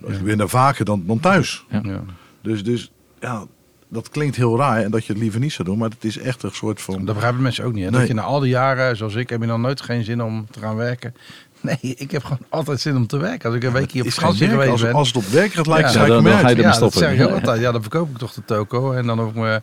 [0.06, 1.64] Ik ben daar vaker dan, dan thuis.
[1.70, 1.80] Ja.
[1.82, 2.00] Ja.
[2.42, 3.44] Dus, dus ja,
[3.88, 5.78] dat klinkt heel raar en dat je het liever niet zou doen.
[5.78, 7.04] Maar het is echt een soort van...
[7.04, 7.84] Dat begrijpen mensen ook niet.
[7.84, 7.90] Hè?
[7.90, 7.98] Nee.
[7.98, 10.46] Dat je na al die jaren, zoals ik, heb je dan nooit geen zin om
[10.50, 11.14] te gaan werken.
[11.62, 13.46] Nee, ik heb gewoon altijd zin om te werken.
[13.48, 14.92] Als ik een weekje op vakantie geweest Als, ben.
[14.92, 16.74] als het op werk gaat lijken, Ja, ja, dan- ga je er- ja, ermee dat
[16.74, 16.98] stoppen.
[16.98, 17.60] zeg ik ook altijd.
[17.60, 18.92] Ja, dan verkoop ik toch de toko.
[18.92, 19.62] En dan hoef ik me,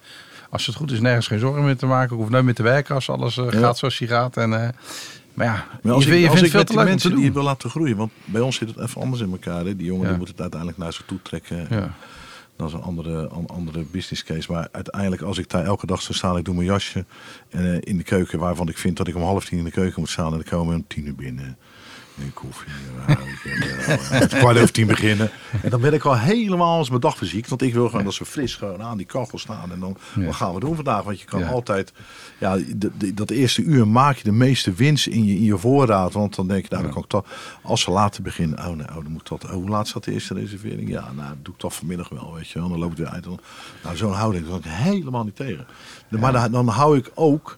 [0.49, 2.15] als het goed is, nergens geen zorgen meer te maken.
[2.15, 3.59] Ik hoef nooit meer te werken als alles eh, Ja.
[3.59, 4.37] gaat zoals hij gaat.
[4.37, 4.69] En, eh,
[5.33, 7.31] maar ja, Maar als je, ik, je als vindt ik veel te mensen die je
[7.31, 9.65] wil laten groeien, want bij ons zit het even anders in elkaar.
[9.65, 9.75] Hè?
[9.75, 10.09] Die jongen Ja.
[10.09, 11.67] die moet het uiteindelijk naar zich toe trekken.
[11.69, 11.93] Ja.
[12.57, 14.51] Dat is een andere, een andere business case.
[14.51, 17.05] Maar uiteindelijk, als ik daar elke dag zou staan, ik doe mijn jasje
[17.49, 19.99] eh, in de keuken, waarvan ik vind dat ik om half tien in de keuken
[19.99, 21.57] moet staan en dan komen we om tien uur binnen.
[22.21, 22.71] En koffie.
[23.07, 23.15] eh,
[24.09, 25.29] ja, het kwart over tien beginnen.
[25.63, 27.49] En dan ben ik al helemaal als mijn dag verziekt.
[27.49, 29.71] Want ik wil gewoon dat ze fris gewoon aan die kachel staan.
[29.71, 31.03] En dan, wat gaan we doen vandaag?
[31.03, 31.93] Want je kan altijd,
[32.37, 32.57] ja,
[33.13, 36.13] dat eerste uur maak je de meeste winst in je, in je voorraad.
[36.13, 37.27] Want dan denk je, nou, dan kan ik dat,
[37.61, 40.33] als ze later beginnen, oh, nou, dan moet dat, oh, hoe laat staat de eerste
[40.33, 40.89] reservering?
[40.89, 42.69] Ja, nou, doe ik dat vanmiddag wel, weet je wel.
[42.69, 43.25] Dan loopt het weer uit.
[43.83, 45.67] Nou, zo'n houding, kan ik helemaal niet tegen.
[46.09, 47.57] Maar dan, dan hou ik ook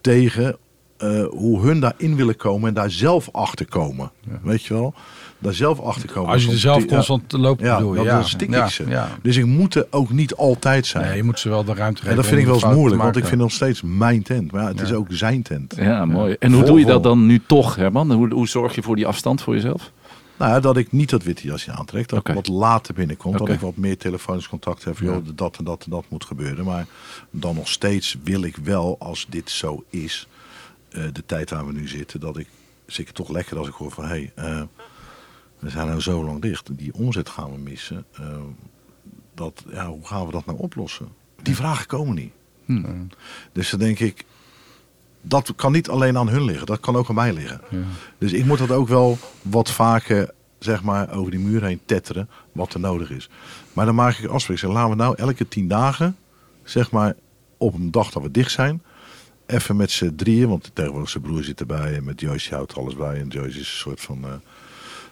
[0.00, 0.56] tegen
[0.98, 4.10] eh, hoe hun daarin willen komen en daar zelf achter komen.
[4.42, 4.94] Weet je wel?
[5.38, 6.32] Daar zelf achter komen.
[6.32, 7.96] Als je er zelf ja, constant te lopen ja, bedoel je.
[7.96, 8.06] dan
[8.48, 8.84] Ja, ja, ze.
[8.88, 9.08] ja.
[9.22, 11.04] Dus ik moet er ook niet altijd zijn.
[11.06, 12.10] Nee, je moet ze wel de ruimte geven.
[12.10, 14.52] en dat vind ik wel eens moeilijk, want ik vind het nog steeds mijn tent.
[14.52, 14.94] Maar ja, het is Ja.
[14.94, 15.74] ook zijn tent.
[15.76, 16.36] Ja, mooi.
[16.38, 18.12] En hoe doe je dat dan nu toch, Herman?
[18.12, 19.90] Hoe, hoe zorg je voor die afstand voor jezelf?
[20.38, 22.08] Nou ja, dat ik niet dat witte jasje aantrek.
[22.08, 23.34] Dat ik wat later binnenkom.
[23.34, 23.44] Oké.
[23.44, 24.98] Dat ik wat meer telefonisch contact heb.
[24.98, 25.32] Joh, Ja.
[25.34, 26.64] dat en dat en dat moet gebeuren.
[26.64, 26.86] Maar
[27.30, 30.28] dan nog steeds wil ik wel, als dit zo is,
[31.12, 32.48] de tijd waar we nu zitten, dat ik
[32.86, 34.62] zeker toch lekker als ik hoor van hé, hey, eh,
[35.58, 36.78] we zijn nou zo lang dicht.
[36.78, 38.04] Die omzet gaan we missen.
[38.12, 38.38] Eh,
[39.34, 41.08] dat, ja, hoe gaan we dat nou oplossen?
[41.42, 42.32] Die vragen komen niet.
[42.64, 43.04] Hm.
[43.52, 44.24] Dus dan denk ik,
[45.20, 46.66] dat kan niet alleen aan hun liggen.
[46.66, 47.60] Dat kan ook aan mij liggen.
[47.70, 47.78] Ja.
[48.18, 52.28] Dus ik moet dat ook wel wat vaker zeg maar, over die muur heen tetteren
[52.52, 53.28] wat er nodig is.
[53.72, 54.56] Maar dan maak ik een afspraak.
[54.56, 56.16] Ik zeg, laten we nou elke tien dagen,
[56.64, 57.14] zeg maar
[57.56, 58.82] op een dag dat we dicht zijn,
[59.46, 62.96] even met z'n drieën, want tegenwoordig zijn broer zit erbij en met Joyce houdt alles
[62.96, 63.20] bij.
[63.20, 64.30] En Joyce is een soort van, eh,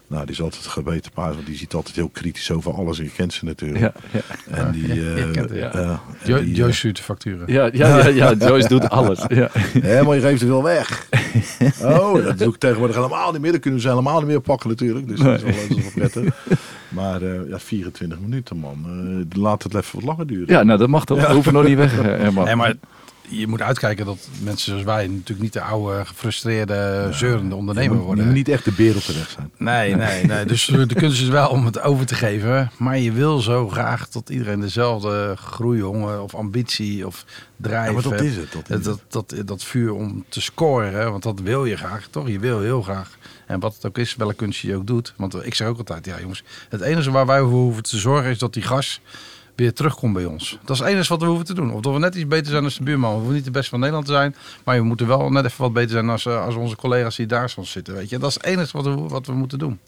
[0.06, 3.04] nou die is altijd gebeten paard, want die ziet altijd heel kritisch over alles en
[3.04, 3.80] je kent ze natuurlijk.
[3.80, 4.20] Ja, ja.
[4.56, 6.00] En die, kent ja.
[6.24, 7.52] Jo- eh, Joyce stuurt de facturen.
[7.52, 9.20] Ja, ja, ja, ja, Joyce doet alles.
[9.34, 9.50] Ja.
[10.02, 11.08] Maar je geeft het wel weg.
[11.82, 13.52] Oh, dat doe ik tegenwoordig helemaal niet meer.
[13.52, 15.08] Dat kunnen ze helemaal niet meer pakken natuurlijk.
[15.08, 16.34] Dus dat is wel, dat is wel prettig.
[16.88, 18.84] Maar eh, ja, 24 minuten man.
[19.32, 20.54] Eh, laat het even wat langer duren.
[20.54, 21.26] ja, nou dat mag toch.
[21.26, 22.44] We hoeven nog niet weg, Herman.
[22.44, 22.74] Nee, maar
[23.28, 27.96] je moet uitkijken dat mensen zoals wij natuurlijk niet de oude, gefrustreerde, zeurende ondernemer Je
[27.96, 28.32] moet worden.
[28.32, 29.50] niet echt de wereld terecht zijn.
[29.58, 30.44] Nee, nee, nee.
[30.46, 32.70] Dus de kunst is wel om het over te geven.
[32.78, 37.24] Maar je wil zo graag dat iedereen dezelfde groeihonger of ambitie of
[37.56, 38.24] drijf Ja, maar dat heeft.
[38.24, 38.52] is het.
[38.52, 42.28] Dat is Dat, dat, dat, vuur om te scoren, want dat wil je graag, toch?
[42.28, 43.18] Je wil heel graag.
[43.46, 45.14] En wat het ook is, welke kunst je ook doet.
[45.16, 48.30] Want ik zeg ook altijd, ja jongens, het enige waar wij voor hoeven te zorgen
[48.30, 49.00] is dat die gas
[49.56, 50.58] weer terugkomt bij ons.
[50.64, 51.72] Dat is het enige wat we hoeven te doen.
[51.72, 53.10] Of dat we net iets beter zijn dan de buurman.
[53.10, 55.60] We hoeven niet de beste van Nederland te zijn, maar we moeten wel net even
[55.62, 58.18] wat beter zijn als, eh, als onze collega's die daar soms zitten, weet je.
[58.18, 59.78] Dat is het enige wat we, wat we moeten doen.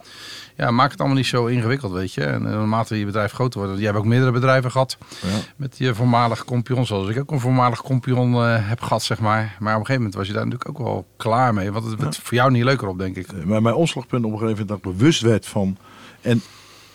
[0.57, 2.25] Ja, maak het allemaal niet zo ingewikkeld, weet je.
[2.25, 3.77] En eh, naarmate je bedrijf groter wordt.
[3.77, 5.29] Jij hebt ook meerdere bedrijven gehad Ja.
[5.57, 6.87] met je voormalig kompion.
[6.87, 9.57] Zoals ik ook een voormalig kompion eh, heb gehad, zeg maar.
[9.59, 11.73] Maar op een gegeven moment was je daar natuurlijk ook wel klaar mee.
[11.73, 13.45] Want het werd voor jou niet leuker op, denk ik.
[13.45, 15.77] Maar mijn omslagpunt op een gegeven moment dat ik bewust werd van...
[16.21, 16.43] En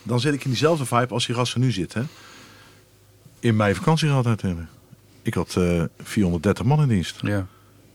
[0.03, 2.07] dan zit ik in diezelfde vibe als die gasten nu zitten.
[3.41, 4.71] In mijn vakantie gehad uiteindelijk.
[5.21, 7.19] Ik had eh 430 man in dienst.
[7.21, 7.47] Ja.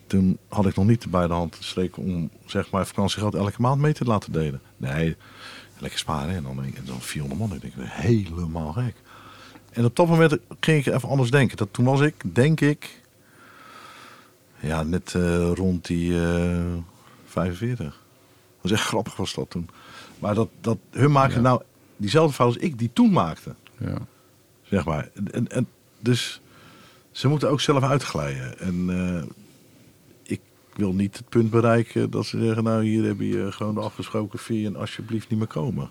[0.06, 3.80] Toen had ik nog niet bij de hand gestreken om zeg maar vakantiegeld elke maand
[3.80, 4.60] mee te laten delen.
[4.76, 5.16] Nee,
[5.78, 6.34] lekker sparen.
[6.34, 7.54] En dan, en dan 400 man.
[7.54, 8.94] Ik denk, helemaal gek.
[9.70, 11.56] En op dat moment ging ik even anders denken.
[11.56, 13.00] Dat, toen was ik, denk ik,
[14.60, 16.74] ja, net eh, rond die eh
[17.26, 17.84] 45.
[17.86, 17.94] Dat
[18.60, 19.68] was echt grappig was dat toen.
[20.18, 21.40] Maar dat, dat hun Ja.
[21.40, 21.62] nou
[21.96, 23.54] diezelfde fout als ik die toen maakte.
[23.78, 23.98] Ja.
[24.70, 25.08] Zeg maar.
[25.32, 26.40] En, en, dus
[27.10, 28.58] ze moeten ook zelf uitglijden.
[28.58, 29.22] En eh,
[30.76, 32.64] wil niet het punt bereiken dat ze zeggen...
[32.64, 35.88] nou, hier heb je gewoon de afgesproken fee en alsjeblieft niet meer komen.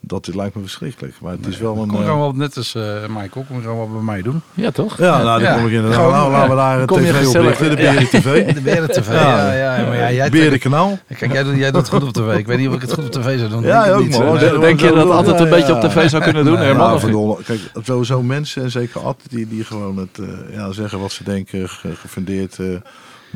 [0.00, 1.14] Dat lijkt me verschrikkelijk.
[1.20, 1.88] Maar het is wel een...
[1.88, 4.40] Kom eh, gewoon wel net als eh Michael, kom gewoon wat bij mij doen.
[4.54, 4.98] Ja, toch?
[4.98, 5.54] ja, nou, dan Ja.
[5.56, 5.94] kom ik inderdaad.
[5.98, 8.54] Gewoon, nou, laten we daar een Kom je tv oprichten, de Beren TV.
[8.54, 9.08] De Beren TV.
[9.12, 9.52] Ja.
[9.54, 10.98] Ja, ja, maar ja, jij Berenkanaal.
[11.18, 12.36] Kijk, jij, doet- jij doet het goed op tv.
[12.38, 13.62] Ik weet niet of ik het goed op tv zou doen.
[13.62, 14.18] Ja, Denk ik ook, niet.
[14.18, 14.34] man.
[14.34, 14.44] Nee.
[14.52, 15.80] Ja, Denk je dat altijd een beetje ja.
[15.84, 17.38] op tv zou kunnen doen, Nee, Herman?
[17.44, 21.24] Kijk, sowieso mensen, en zeker Ad, die, die gewoon het, eh, ja, zeggen wat ze
[21.24, 22.66] denken, ge- gefundeerd, eh,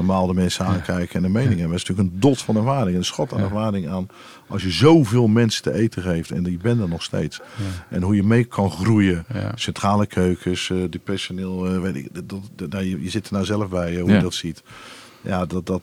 [0.07, 1.71] normaal de mensen aankijken en een mening hebben.
[1.71, 4.09] Dat is natuurlijk een dot van ervaring, een schot aan ervaring aan.
[4.49, 7.41] Als je zoveel mensen te eten geeft, en die ben er nog steeds.
[7.89, 9.25] En hoe je mee kan groeien.
[9.55, 13.45] Centrale keukens, eh die personeel, eh, weet ik, dat, dat, je, je zit er nou
[13.45, 14.63] zelf bij, eh, hoe je dat ziet.
[15.21, 15.83] Ja, dat, dat,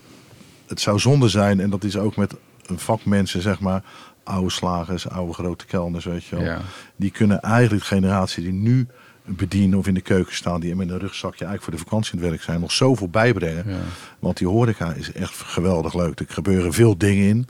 [0.67, 3.83] het zou zonde zijn, en dat is ook met een vakmensen, zeg maar,
[4.23, 6.45] oude slagers, oude grote kelners, weet je wel.
[6.45, 6.61] Ja.
[6.95, 8.87] Die kunnen eigenlijk de generatie die nu
[9.27, 12.19] bedienen of in de keuken staan, die met een rugzakje eigenlijk voor de vakantie in
[12.19, 13.69] het werk zijn, nog zoveel bijbrengen.
[13.69, 13.77] Ja.
[14.19, 16.19] Want die horeca is echt geweldig leuk.
[16.19, 17.47] Er gebeuren veel dingen in,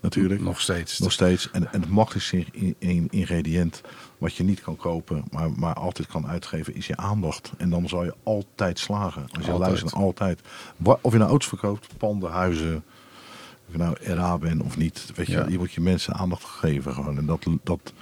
[0.00, 0.40] natuurlijk.
[0.40, 0.98] Nog steeds.
[0.98, 1.50] Nog steeds.
[1.50, 3.80] En, en het makkelijkste in- in- ingrediënt
[4.18, 7.52] wat je niet kan kopen, maar, maar altijd kan uitgeven, is je aandacht.
[7.56, 9.26] En dan zal je altijd slagen.
[9.36, 10.40] Als je luistert, altijd.
[11.00, 12.76] Of je nou auto's verkoopt, panden, huizen,
[13.66, 15.12] of je nou RA bent of niet.
[15.14, 15.46] Weet je, Ja.
[15.48, 17.18] je moet je mensen aandacht geven gewoon.
[17.18, 17.92] En dat, dat,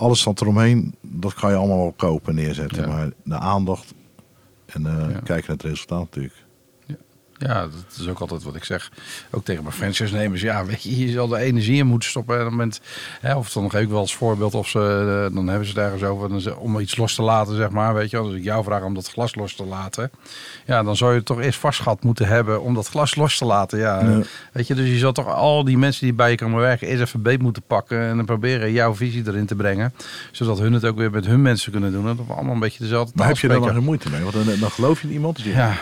[0.00, 2.82] alles wat eromheen, dat kan je allemaal wel kopen en neerzetten.
[2.82, 2.86] Ja.
[2.88, 3.94] Maar de aandacht
[4.66, 5.06] en Ja.
[5.06, 6.34] kijken naar het resultaat natuurlijk.
[7.46, 8.90] Ja, dat is ook altijd wat ik zeg.
[9.30, 10.40] Ook tegen mijn franchise-nemers.
[10.40, 12.34] Ja, weet je, je zal de energie in moeten stoppen.
[12.34, 12.80] En op het moment,
[13.20, 14.78] hè, of dan geef ik wel als voorbeeld of ze,
[15.28, 17.94] eh, dan hebben ze het ergens over dan om iets los te laten, zeg maar.
[17.94, 20.10] Weet je, als ik jou vraag om dat glas los te laten,
[20.66, 23.78] ja, dan zou je toch eerst vastgat moeten hebben om dat glas los te laten.
[23.78, 24.02] Ja,
[24.52, 27.02] weet je, dus je zal toch al die mensen die bij je komen werken eerst
[27.02, 29.92] even beet moeten pakken en dan proberen jouw visie erin te brengen,
[30.30, 32.08] zodat hun het ook weer met hun mensen kunnen doen.
[32.08, 33.82] En dat we allemaal een beetje dezelfde Maar heb je daar dan spreken.
[33.84, 34.32] geen moeite mee?
[34.32, 35.36] Want dan, dan geloof je in iemand.
[35.36, 35.74] Dus je- Ja.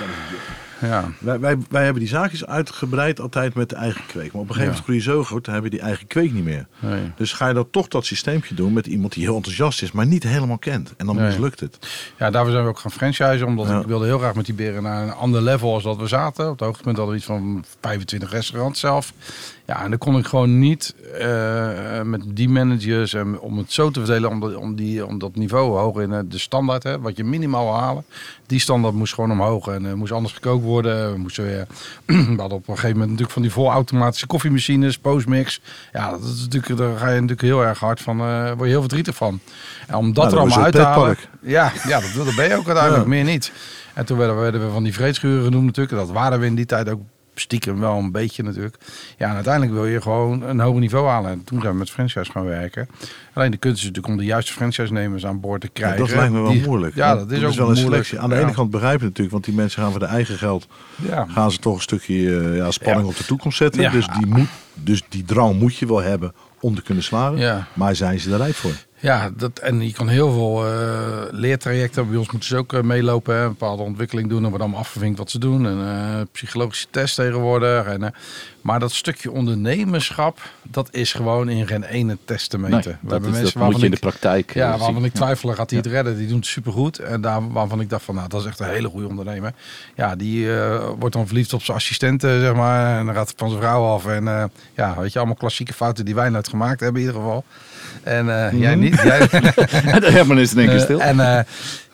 [0.81, 4.33] Ja, Wij, wij, wij hebben die zaakjes uitgebreid altijd met de eigen kweek.
[4.33, 6.33] Maar op een gegeven moment groei je zo groot, dan hebben we die eigen kweek
[6.33, 6.67] niet meer.
[6.81, 7.13] nee.
[7.17, 10.07] Dus ga je dan toch dat systeempje doen met iemand die heel enthousiast is, maar
[10.07, 10.95] niet helemaal kent.
[10.97, 11.27] En dan Nee.
[11.27, 11.79] mislukt het.
[12.19, 13.47] Ja, daarvoor zijn we ook gaan franchisen.
[13.47, 13.81] Omdat Ja.
[13.81, 16.45] ik wilde heel graag met die beren naar een ander level als dat we zaten.
[16.45, 19.13] Op het hoogtepunt hadden we iets van 25 restaurants zelf.
[19.67, 23.91] Ja, en dan kon ik gewoon niet eh, met die managers en om het zo
[23.91, 27.01] te verdelen, om, dat- om, die, om dat niveau hoog in eh, de standaard, hè,
[27.01, 28.05] wat je minimaal wil halen.
[28.49, 31.13] Die standaard moest gewoon omhoog en eh, moest anders gekookt worden.
[31.13, 31.67] We, moesten weer,
[32.07, 35.61] we hadden op een gegeven moment natuurlijk van die volautomatische koffiemachines, postmix.
[35.93, 38.67] Ja, dat is natuurlijk, daar ga je natuurlijk heel erg hard van, eh word je
[38.67, 39.41] heel verdrietig van.
[39.87, 41.17] En om dat Nou, er allemaal uit te halen.
[41.43, 43.09] Ja, ja dat, dat ben je ook uiteindelijk, Ja.
[43.09, 43.53] meer niet.
[43.95, 45.97] En toen werden, werden we van die vreedschuren genoemd natuurlijk.
[45.99, 47.01] Dat waren we in die tijd ook
[47.41, 48.77] stiekem wel een beetje natuurlijk.
[49.19, 51.31] Ja, en uiteindelijk wil je gewoon een hoger niveau halen.
[51.31, 52.89] En toen zijn we met franchise gaan werken.
[53.33, 55.99] Alleen de kunst is natuurlijk om de juiste franchise-nemers aan boord te Ja, krijgen.
[56.07, 56.95] dat lijkt me wel Die- moeilijk.
[56.95, 57.85] Ja, dat is ook wel een moeilijk.
[57.87, 58.19] selectie.
[58.21, 58.41] Aan de Ja.
[58.41, 60.67] ene kant begrijp je natuurlijk, want die mensen gaan voor de eigen geld.
[61.09, 61.27] Ja.
[61.29, 63.83] Gaan ze toch een stukje eh, ja, spanning op de toekomst zetten.
[63.83, 63.91] Ja.
[63.91, 67.39] Dus, die moet, dus die drang moet je wel hebben om te kunnen slagen.
[67.39, 67.67] Ja.
[67.73, 68.73] Maar zijn ze er rijp voor?
[69.01, 72.09] Ja, dat, en je kan heel veel eh, leertrajecten.
[72.09, 73.37] Bij ons moeten ze ook eh, meelopen.
[73.37, 74.43] Een bepaalde ontwikkeling doen.
[74.43, 75.67] Er wordt allemaal afgevinkt wat ze doen.
[75.67, 77.87] En eh, psychologische test tegenwoordig.
[77.87, 78.15] En,
[78.61, 82.81] maar dat stukje ondernemerschap, dat is gewoon in geen ene test te meten.
[82.85, 84.71] Nee, We dat, is, dat mensen moet waarvan je in de ik, praktijk ja, eh,
[84.71, 85.05] waarvan zien.
[85.05, 86.17] ik twijfel, gaat hij het redden?
[86.17, 86.99] Die doen het supergoed.
[86.99, 89.53] En daar waarvan ik dacht van, nou, dat is echt een hele goede ondernemer.
[89.95, 92.99] Ja, die eh, wordt dan verliefd op zijn assistenten, zeg maar.
[92.99, 94.07] En dan gaat het van zijn vrouw af.
[94.07, 94.45] En eh,
[94.75, 97.45] ja, weet je, allemaal klassieke fouten die wij nooit gemaakt hebben in ieder geval.
[98.03, 98.27] En
[98.59, 99.03] jij niet.
[99.03, 99.19] Jij,
[100.01, 101.01] de Herman is in één keer stil.
[101.01, 101.47] en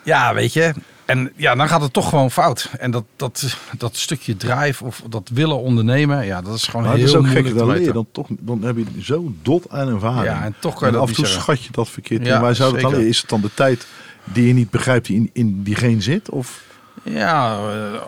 [0.02, 0.72] ja, weet je.
[1.04, 2.70] En ja, dan gaat het toch gewoon fout.
[2.78, 6.94] En dat, dat, dat stukje drive of dat willen ondernemen, ja, dat is gewoon Maar
[6.94, 9.32] heel het is ook moeilijk gek, te dan leer dan toch, dan heb je zo
[9.42, 10.24] dot aan ervaring.
[10.24, 12.40] Ja, en toch kan je af en toe schat je dat verkeerd Ja.
[12.40, 13.86] Wij zouden het is het dan de tijd
[14.24, 16.30] die je niet begrijpt die in, in diegene zit?
[16.30, 16.62] Of
[17.02, 18.00] Ja, eh,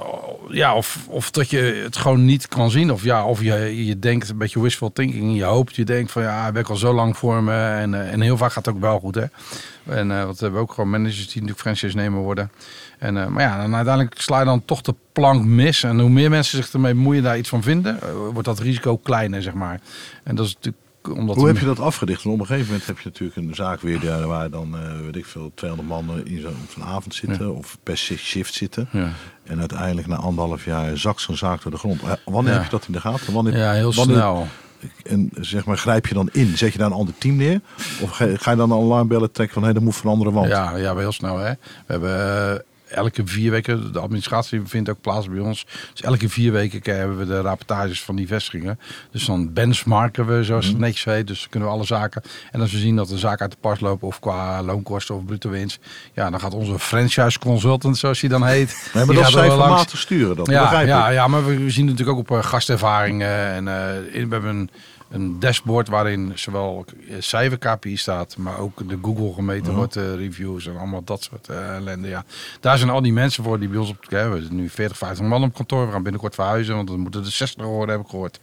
[0.49, 2.93] ja of, of dat je het gewoon niet kan zien.
[2.93, 5.37] Of, ja, of je, je denkt een beetje wishful thinking.
[5.37, 7.55] Je hoopt, je denkt van ja, ik werk al zo lang voor me.
[7.55, 9.15] En, eh, en heel vaak gaat het ook wel goed.
[9.15, 9.25] Hè?
[9.85, 12.51] En eh, wat we hebben ook gewoon managers die natuurlijk franchise nemen worden.
[12.99, 15.83] En, eh, maar ja, dan uiteindelijk sla je dan toch de plank mis.
[15.83, 18.97] En hoe meer mensen zich ermee bemoeien daar iets van vinden, eh, wordt dat risico
[18.97, 19.81] kleiner, zeg maar.
[20.25, 20.85] En dat is natuurlijk
[21.19, 22.23] omdat hoe heb je dat afgedicht?
[22.23, 25.01] Want op een gegeven moment heb je natuurlijk een zaak weer daar waar dan, eh,
[25.05, 27.55] weet ik veel, 200 man in zo'n avond zitten.
[27.57, 28.89] Of per shift zitten.
[28.93, 29.09] Ja.
[29.45, 32.01] En uiteindelijk na anderhalf jaar zakt zo'n zaak door de grond.
[32.25, 32.57] Wanneer Ja.
[32.59, 33.33] heb je dat in de gaten?
[33.33, 34.47] Wanneer, ja, heel wanneer- snel.
[35.05, 36.57] En zeg maar, grijp je dan in?
[36.59, 37.61] Zet je daar een ander team neer?
[38.01, 40.33] Of ga, je dan een alarmbellen trekken van hé, dat moet veranderen?
[40.33, 41.39] Want Ja, ja, wel heel snel.
[41.39, 41.51] Hè?
[41.87, 45.67] We hebben elke vier weken, de administratie vindt ook plaats bij ons.
[45.93, 48.79] Dus elke vier weken hebben we de rapportages van die vestigingen.
[49.11, 50.75] Dus dan benchmarken we, zoals Mhm.
[50.75, 51.27] het netjes heet.
[51.27, 52.23] Dus dan kunnen we alle zaken.
[52.53, 55.25] En als we zien dat de zaak uit de pas lopen, of qua loonkosten of
[55.25, 55.79] bruto winst.
[56.15, 58.71] Ja, dan gaat onze franchise consultant, zoals hij dan heet.
[58.93, 59.49] hebben die dat langs.
[59.55, 60.37] cijfermatig sturen.
[60.37, 63.29] Dat Ja, ja, ja, maar we zien natuurlijk ook op eh, gastervaringen.
[63.69, 63.69] En
[64.13, 64.71] in- we hebben een,
[65.11, 66.85] een dashboard waarin zowel
[67.19, 69.77] cijfer KPI staat, maar ook de Google gemeten Mhm.
[69.77, 72.09] wordt, eh, reviews en allemaal dat soort eh, ellende.
[72.09, 72.25] Ja.
[72.61, 74.05] Daar zijn al die mensen voor die bij ons op.
[74.09, 75.87] hè, we nu 40, 50 man op kantoor.
[75.87, 78.41] We gaan binnenkort verhuizen, want dan moeten er 60 worden, heb ik gehoord.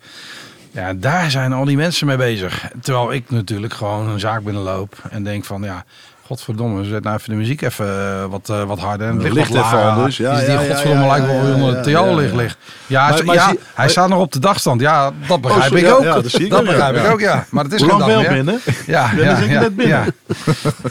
[0.71, 2.71] Ja, daar zijn al die mensen mee bezig.
[2.81, 5.85] Terwijl ik natuurlijk gewoon een zaak binnenloop en denk van ja.
[6.25, 9.07] Godverdomme, zet nou even de muziek even eh, wat, eh, wat harder.
[9.07, 10.17] En het ligt even anders.
[10.17, 12.35] Ja, Dus die ja, godverdomme ja, lijkt wel onder het ja, theolicht ja.
[12.37, 12.57] ligt.
[12.87, 14.81] Ja, Maar- zo- maar ja hij staat nog op de dagstand.
[14.81, 16.03] Ja, dat begrijp zo, ik ook.
[16.03, 17.45] dat ik begrijp ik ook, ja.
[17.49, 18.59] Maar het is dag wel binnen?
[18.85, 19.97] Ja, ja, ja, net binnen?
[19.97, 20.05] Ja.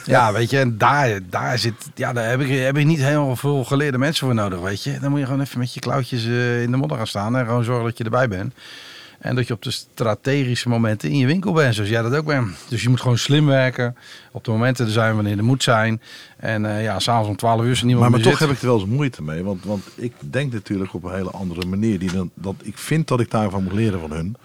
[0.04, 3.36] ja, weet je, en daar, daar zit, ja, daar heb ik, heb ik niet heel
[3.36, 4.98] veel geleerde mensen voor nodig, weet je.
[5.00, 7.46] Dan moet je gewoon even met je klauwtjes eh, in de modder gaan staan en
[7.46, 8.54] gewoon zorgen dat je erbij bent.
[9.22, 12.24] En dat je op de strategische momenten in je winkel bent, zoals jij dat ook
[12.24, 12.56] bent.
[12.68, 13.96] Dus je moet gewoon slim werken,
[14.32, 16.00] op de momenten er zijn wanneer er moet zijn.
[16.36, 18.48] En eh, ja, s'avonds om 12 uur is er niemand Maar, maar toch zit.
[18.48, 19.42] heb ik er wel eens moeite mee.
[19.44, 21.98] Want, want ik denk natuurlijk op een hele andere manier.
[21.98, 24.36] Die dan, dat ik vind dat ik daarvan moet leren van hun.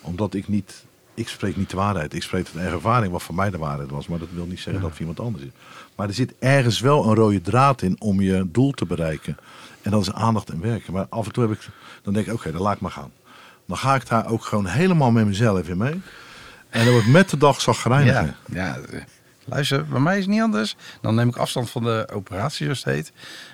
[0.00, 0.84] Omdat ik niet...
[1.14, 2.14] Ik spreek niet de waarheid.
[2.14, 4.06] Ik spreek eigen ervaring wat voor mij de waarheid was.
[4.06, 5.50] Maar dat wil niet zeggen dat voor iemand anders is.
[5.96, 9.36] Maar er zit ergens wel een rode draad in om je doel te bereiken.
[9.82, 10.92] En dat is aandacht en werken.
[10.92, 11.68] Maar af en toe heb ik...
[12.02, 13.10] Dan denk ik, oké, dan laat ik maar gaan.
[13.68, 16.00] Dan ga ik daar ook gewoon helemaal met mezelf in mee.
[16.70, 18.12] En dan wordt met de dag zagrijnig.
[18.12, 19.00] Ja, ja, eh,
[19.44, 20.76] luister, bij mij is het niet anders.
[21.00, 23.12] Dan neem ik afstand van de operatie, zoals het heet.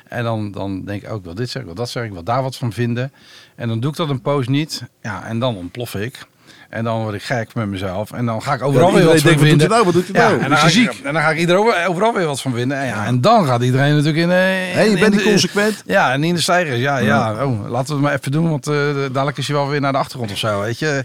[0.09, 2.35] En dan, dan denk ik ook, ik wil dit zeggen, wil dat zeggen, ik wil
[2.35, 3.12] daar wat van vinden.
[3.55, 4.83] En dan doe ik dat een poos niet.
[5.03, 6.27] Ja, en dan ontplof ik.
[6.70, 8.12] En dan word ik gek met mezelf.
[8.12, 9.66] En dan ga ik overal Ja, weer wat van denkt, wat doet vinden.
[9.68, 9.85] hij nou?
[9.85, 10.40] Wat doet ja, nou?
[10.42, 12.79] en, dan ik, en dan ga ik iedereen overal weer wat van vinden.
[12.79, 14.31] En, ja, en dan gaat iedereen natuurlijk in...
[14.31, 14.37] eh,
[14.74, 15.83] Hé, je bent niet consequent.
[15.87, 16.79] Ja, en in de stijgers.
[16.79, 17.44] Ja, ja.
[17.44, 18.74] Oh, laten we het maar even doen, want eh,
[19.12, 21.05] dadelijk is je wel weer naar de achtergrond of zo, weet je.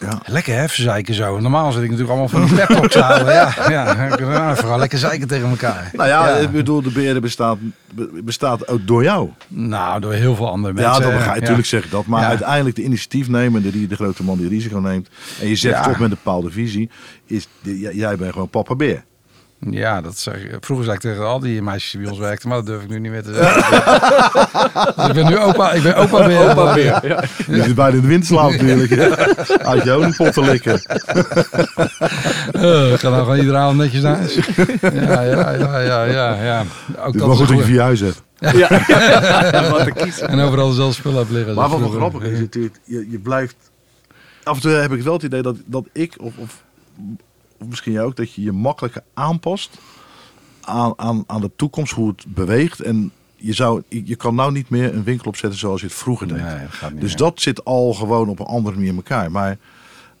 [0.00, 0.20] Ja.
[0.26, 1.40] Lekker hè, zeiken zo.
[1.40, 3.32] Normaal zit ik natuurlijk allemaal van die pep talks houden.
[3.34, 3.94] Ja, ja.
[4.18, 5.90] Nou, vooral lekker zeiken tegen elkaar.
[5.92, 7.83] Nou ja, ik bedoel, de beheerder bestaat, be-
[8.24, 9.30] bestaat ook door jou.
[9.48, 10.92] Nou, door heel veel andere mensen.
[10.92, 11.40] ja, dat begrijp, Ja.
[11.40, 12.06] natuurlijk zeg ik dat.
[12.06, 15.08] Maar uiteindelijk de initiatiefnemende, die de grote man die risico neemt.
[15.40, 16.90] En je zegt toch met een bepaalde visie,
[17.26, 17.48] is
[17.92, 19.04] jij bent gewoon papa beer.
[19.70, 20.56] Ja, dat zeg ik.
[20.60, 22.88] Vroeger zei ik tegen al die meisjes die bij ons werkten, maar dat durf ik
[22.88, 24.94] nu niet meer te zeggen.
[24.96, 26.50] Dus ik ben nu opa, ik ben opa weer.
[26.50, 27.06] Opa weer.
[27.06, 27.24] Ja.
[27.46, 28.92] Je zit bijna in de wind slaan natuurlijk.
[29.70, 30.72] Uit je honingpot te likken.
[32.52, 34.34] Uh, ik ga nou gewoon iedere avond netjes naar huis.
[34.80, 36.42] Ja, ja, ja, ja, ja.
[36.42, 36.64] ja.
[36.98, 38.22] Ook dat wel goed dat je vier huis hebt.
[38.38, 38.68] Ja.
[39.70, 40.28] Wat te kiezen.
[40.28, 41.54] En overal dezelfde spullen op liggen.
[41.54, 43.56] Maar wat wel grappig is natuurlijk, je, je blijft...
[44.42, 46.64] Af en toe heb ik wel het idee dat, dat ik, of, of,
[47.58, 49.78] of misschien jij ook, dat je je makkelijker aanpast
[50.60, 52.80] aan, aan, aan de toekomst, hoe het beweegt.
[52.80, 56.28] En je, zou, je kan nou niet meer een winkel opzetten zoals je het vroeger
[56.28, 56.36] deed.
[56.36, 57.16] Nee, dat dus meer.
[57.16, 59.30] dat zit al gewoon op een andere manier in elkaar.
[59.30, 59.58] Maar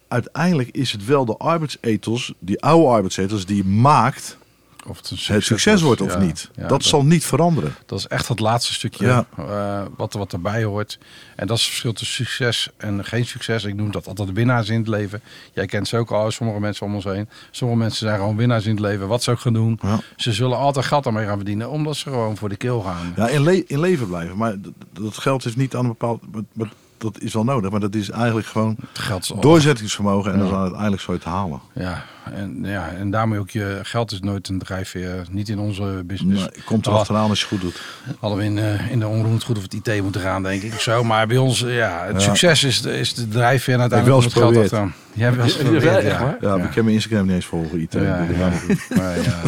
[0.08, 4.38] uiteindelijk is het wel de arbeidsethos, die oude arbeidsethos, die maakt
[4.86, 6.50] Of het, een het succes wordt of Ja, niet.
[6.54, 7.74] ja, dat, zal niet veranderen.
[7.86, 9.26] Dat is echt het laatste stukje Ja.
[9.38, 10.98] eh, wat, wat erbij hoort.
[11.36, 13.64] En dat is het verschil tussen succes en geen succes.
[13.64, 15.22] Ik noem dat altijd winnaars in het leven.
[15.52, 17.28] Jij kent ze ook al, sommige mensen om ons heen.
[17.50, 19.08] Sommige mensen zijn gewoon winnaars in het leven.
[19.08, 19.80] Wat ze ook gaan doen.
[20.16, 21.70] Ze zullen altijd geld ermee gaan verdienen.
[21.70, 23.12] Omdat ze gewoon voor de keel gaan.
[23.16, 24.36] Ja, in, le- in leven blijven.
[24.36, 24.54] Maar
[24.92, 26.22] dat geld is niet aan een bepaald...
[26.52, 26.68] maar-
[26.98, 30.32] dat is wel nodig, maar dat is eigenlijk gewoon Het geld is doorzettingsvermogen.
[30.32, 31.60] En is uiteindelijk zo te halen.
[31.74, 35.24] Ja, en, ja, en daarmee ook je geld is nooit een drijfveer.
[35.30, 36.40] Niet in onze business.
[36.40, 37.82] Nee, komt er achteraan als je het goed doet.
[38.20, 40.72] Hadden we in, eh, in de onroerend goed of het IT moeten gaan, denk ik.
[40.72, 41.04] Of zo.
[41.04, 42.20] Maar bij ons, ja, het Ja.
[42.28, 43.74] succes is de, is de drijfveer.
[43.78, 44.94] En Ik uiteindelijk het eens geld achteraan.
[45.12, 46.18] Jij hebt wel eens Ja, geprobeerd, ja.
[46.20, 46.36] waar?
[46.40, 47.80] Ja, maar ik heb mijn Instagram niet eens volgen.
[47.80, 47.92] IT.
[47.92, 48.50] Ja, ja.
[48.96, 49.42] Maar ja,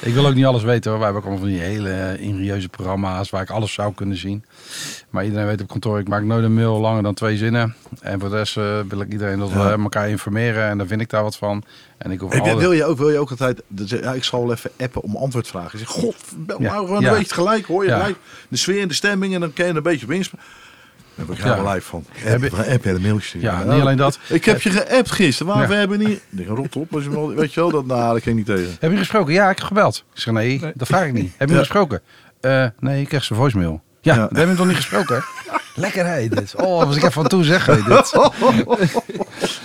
[0.00, 1.00] ik wil ook niet alles weten hoor.
[1.00, 4.16] Wij hebben ook allemaal van die hele eh, ingenieuze programma's waar ik alles zou kunnen
[4.16, 4.44] zien.
[5.10, 7.74] Maar iedereen weet op kantoor, ik maak nooit een mail langer dan twee zinnen.
[8.08, 11.00] En voor de rest eh, wil ik iedereen dat we elkaar informeren en dan vind
[11.00, 11.62] ik daar wat van.
[11.98, 13.62] En ik hoef Heb wil, je ook, wil je ook altijd...
[13.84, 15.72] je- Ja, ik zal wel even appen om antwoord vragen.
[15.78, 17.66] Ik zeg, god, bel nou gewoon een beetje gelijk.
[17.66, 17.98] Hoor je Ja.
[17.98, 18.16] gelijk
[18.48, 19.34] de sfeer en de stemming.
[19.34, 20.44] En dan kan je een beetje inspelen.
[21.14, 21.50] Daar heb ik Ja.
[21.52, 22.04] helemaal live van.
[22.12, 23.40] Heb je- app en een mailtje.
[23.40, 24.18] Ja, niet alleen dat.
[24.28, 25.52] Ik heb je geappt gisteren.
[25.52, 25.68] Waar Ja.
[25.68, 26.20] we hebben niet...
[26.36, 26.94] Ik rot op.
[26.94, 28.76] Als je weet je wel, dat, nou, dat ik niet tegen.
[28.80, 29.32] Heb je gesproken?
[29.32, 30.04] Ja, ik heb gebeld.
[30.14, 31.32] Ik zeg nee, dat vraag ik niet.
[31.36, 32.00] Heb je gesproken?
[32.40, 33.82] Eh, nee, ik kreeg zijn voicemail.
[34.00, 34.20] Ja, Ja.
[34.20, 35.24] we hebben hem toch niet gesproken?
[35.74, 36.54] Lekker hé, dit.
[36.56, 37.84] Oh, was ik even van toe zeggen.
[37.88, 38.12] Dit.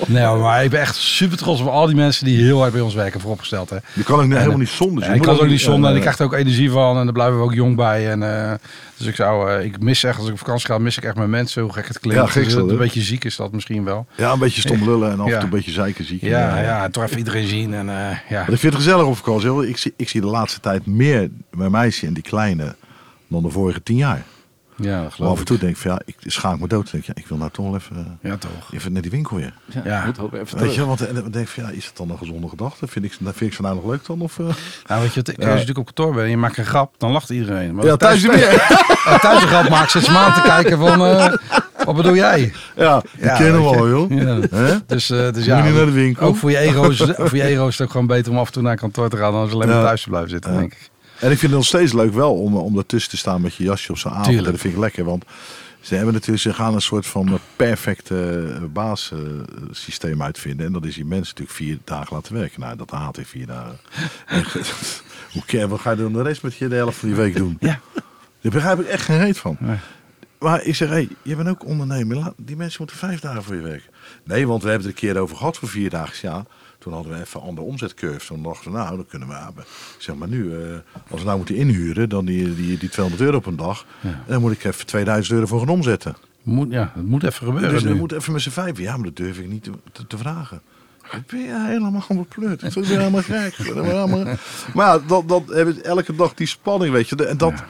[0.07, 2.81] Nou, maar ik ben echt super trots op al die mensen die heel hard bij
[2.81, 3.69] ons werken vooropgesteld.
[3.69, 3.77] Hè.
[3.93, 5.03] Je kan ook niet- helemaal niet zonder.
[5.03, 5.95] Ja, Je ik moet kan het ook niet ja, zonder en ja.
[5.95, 8.09] ik krijg er ook energie van en daar blijven we ook jong bij.
[8.11, 8.53] En, eh,
[8.97, 11.15] dus ik zou, eh, ik mis echt, als ik op vakantie ga, mis ik echt
[11.15, 12.21] mijn mensen, hoe gek het klinkt.
[12.21, 12.77] Ja, gek is Dus, dat, een hè?
[12.77, 14.05] beetje ziek is dat misschien wel.
[14.15, 15.35] Ja, een beetje stom lullen en af en Ja.
[15.35, 16.21] toe een beetje zeiken ziek.
[16.21, 17.95] Ja, ja, toch even iedereen zien en eh,
[18.29, 18.39] ja.
[18.39, 19.67] Maar ik vind het gezellig op vakantie.
[19.67, 22.75] Ik zie, ik zie de laatste tijd meer mijn meisje en die kleine
[23.33, 24.23] dan de vorige tien jaar.
[24.77, 25.47] Ja, dat Maar geloof af en ik.
[25.47, 26.91] toe denk ik van ja, ik schaam me dood.
[26.91, 28.73] Denk ik, ja, ik wil nou toch wel even, eh, Ja, toch.
[28.73, 29.53] even naar die winkel weer.
[29.65, 30.05] Ja, Ja.
[30.05, 30.75] moet ook even Weet terug.
[30.75, 32.87] je, want eh, dan denk ik van ja, is het dan een gezonde gedachte?
[32.87, 34.21] Vind ik, vind ik ze nou nog leuk dan?
[34.21, 34.45] Of, eh?
[34.87, 35.47] Nou, weet je, als je Ja.
[35.47, 37.75] natuurlijk op kantoor bent en je maakt een grap, dan lacht iedereen.
[37.75, 38.45] Maar Ja, thuis je niet meer.
[39.05, 41.33] thuis, thuis een grap maakt, zit ze me aan te kijken van, eh,
[41.85, 42.53] wat bedoel jij?
[42.75, 44.11] Ja, die Ja, kennen we weet al, joh.
[44.11, 44.81] Ja.
[44.87, 46.27] Dus, eh, dus ja, niet naar de winkel?
[46.27, 48.47] ook voor je, ego is, voor je ego is het ook gewoon beter om af
[48.47, 49.83] en toe naar kantoor te gaan dan als alleen maar Ja.
[49.83, 50.59] thuis te blijven zitten, Ja.
[50.59, 50.91] denk ik.
[51.23, 53.63] En ik vind het nog steeds leuk wel om, om ertussen te staan met je
[53.63, 54.25] jasje op zo'n avond.
[54.25, 54.51] Tuurlijk.
[54.51, 55.25] Dat vind ik lekker, want
[55.81, 60.65] ze hebben natuurlijk, ze gaan een soort van perfecte baassysteem uitvinden.
[60.65, 62.59] En dat is die mensen natuurlijk vier dagen laten werken.
[62.59, 63.77] Nou, dat haat ik vier dagen.
[64.25, 64.43] En,
[65.33, 67.35] Hoe ken- wat ga je dan de rest met je de helft van die week
[67.35, 67.57] doen?
[67.59, 67.79] Ja.
[68.41, 69.57] Daar begrijp ik echt geen reet van.
[69.59, 69.77] Nee.
[70.39, 72.33] Maar ik zeg, hé, je bent ook ondernemer.
[72.37, 73.89] Die mensen moeten vijf dagen voor je werken.
[74.23, 76.29] Nee, want we hebben het er een keer over gehad voor vier dagen.
[76.29, 76.45] Ja,
[76.83, 78.25] toen hadden we even een andere omzetcurve.
[78.27, 79.63] Toen dachten we, nou, dan kunnen we hebben.
[79.97, 80.59] Zeg maar nu, eh,
[81.09, 83.85] als we nou moeten inhuren, dan die, die, die 200 euro op een dag.
[84.27, 86.15] Dan moet ik even 2000 euro voor gaan omzetten.
[86.43, 87.95] Moet, ja, het moet even gebeuren Dus we nu.
[87.95, 88.77] moeten even met z'n vijf.
[88.77, 90.61] Ja, maar dat durf ik niet te, te, te vragen.
[91.11, 92.63] Ik ben je helemaal bepleurd.
[92.63, 93.57] Ik ben helemaal gek.
[94.73, 97.25] Maar ja, dat, dat hebben we elke dag die spanning, weet je.
[97.25, 97.65] En dat, Ja.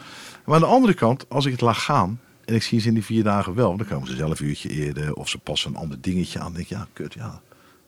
[0.45, 2.93] Maar aan de andere kant, als ik het laat gaan en ik zie ze in
[2.93, 5.77] die vier dagen wel, dan komen ze zelf een uurtje eerder of ze passen een
[5.77, 6.45] ander dingetje aan.
[6.45, 7.41] Dan denk ik, ja, kut, ja.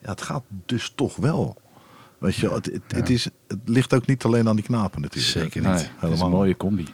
[0.05, 1.57] Het gaat dus toch wel.
[2.17, 5.31] Weet je, het, het, het, is, het ligt ook niet alleen aan die knapen natuurlijk.
[5.31, 5.81] Zeker Nee, niet.
[5.81, 6.29] het is een Helemaal.
[6.29, 6.85] mooie combi.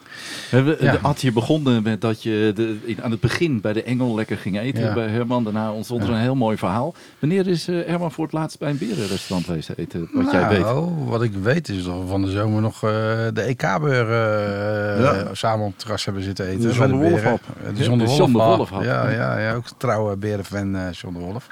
[0.51, 0.97] We, Ja.
[1.01, 4.37] Ad, je begon met dat je de, in- aan het begin bij de Engel lekker
[4.37, 4.93] ging eten Ja.
[4.93, 5.43] bij Herman.
[5.43, 6.15] Daarna ontstond er Ja.
[6.15, 6.93] een heel mooi verhaal.
[7.19, 10.09] Wanneer is eh, Herman voor het laatst bij een berenrestaurant geweest eten?
[10.13, 10.59] Wat jij weet.
[10.59, 12.89] Nou, wat ik weet is dat we van de zomer nog eh,
[13.33, 14.11] de EK-burger
[14.97, 15.33] eh, Ja.
[15.33, 16.61] samen op het terras hebben zitten eten.
[16.61, 17.05] De John de.
[17.05, 18.55] Eh, De Ja, John de de Wolf, John de hap.
[18.57, 18.83] Wolf hap.
[18.83, 21.47] Ja, ja, ja, ook trouwe berenfan eh John de Wolf.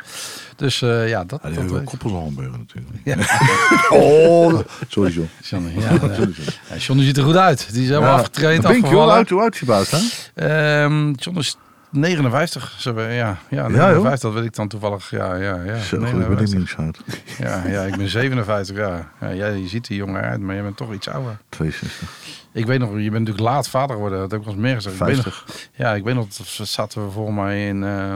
[0.56, 2.98] Dus eh, ja, dat, Ja, die dat hebben wel weet hamburger natuurlijk.
[3.70, 3.78] Ja.
[3.98, 5.30] Oh, sorry John.
[5.50, 6.28] John, ja, ja.
[6.70, 7.74] Ja, John ziet er goed uit.
[7.74, 9.16] Die is helemaal afgetraind, Ben je, hoe afgevallen.
[9.16, 9.98] oud, hoe oud is je baas, hè?
[10.36, 11.58] Ehm, John is
[11.90, 12.76] 59.
[12.78, 13.68] Zo, ja, ja, joh.
[13.68, 15.10] 59, dat weet ik dan toevallig.
[15.10, 15.78] Ja, ja, ja.
[15.78, 16.58] Zo, goed, ik ben ik 59.
[16.58, 16.98] niet zo oud.
[17.38, 19.12] Ja, ja, ik ben 57, ja.
[19.22, 21.38] ja jij, je ziet er jonger uit, maar je bent toch iets ouder.
[21.50, 22.10] 62.
[22.54, 24.20] Ik weet nog, je bent natuurlijk laat vader geworden.
[24.20, 24.96] Dat heb ik wel eens meer gezegd.
[25.00, 25.70] Ik weet nog, 50.
[25.76, 26.28] ja, ik weet nog,
[26.64, 27.84] zaten we volgens mij in...
[27.84, 28.14] eh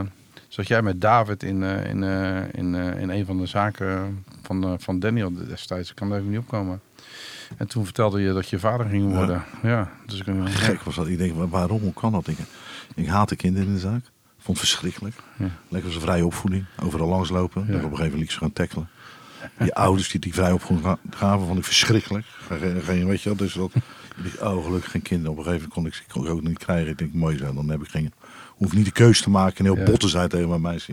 [0.54, 4.24] zat jij met David in, eh, in, eh, in, eh, in een van de zaken
[4.44, 5.90] van, eh, van Daniel destijds.
[5.90, 6.80] Ik kan er even niet opkomen.
[7.56, 9.44] En toen vertelde je dat je vader ging worden.
[9.62, 10.26] Ja, dus ik...
[10.44, 11.06] Gek was dat.
[11.08, 12.28] Ik denk, wa- waarom, hoe kan dat?
[12.28, 12.38] Ik,
[12.94, 14.04] ik haat de kinderen in de zaak.
[14.38, 15.16] Vond het verschrikkelijk.
[15.36, 15.48] Ja.
[15.68, 16.64] Lekker een vrije opvoeding.
[16.82, 17.64] Overal langslopen.
[17.68, 17.74] Ja.
[17.74, 18.88] Op een gegeven moment ze gaan tackelen.
[19.58, 22.26] Die ouders die die vrije opvoeding ga- gaven, vond ik verschrikkelijk.
[22.48, 23.72] Geen, geen, weet je wel, dus dat...
[24.40, 25.32] Oh, gelukkig geen kinderen.
[25.32, 26.90] Op een gegeven moment kon ik, ik ook niet krijgen.
[26.90, 27.54] Ik denk, mooi zo.
[27.54, 28.12] Dan heb ik geen...
[28.48, 29.90] Hoef niet de keuze te maken en heel Ja.
[29.90, 30.92] bot te zijn tegen mijn meisje.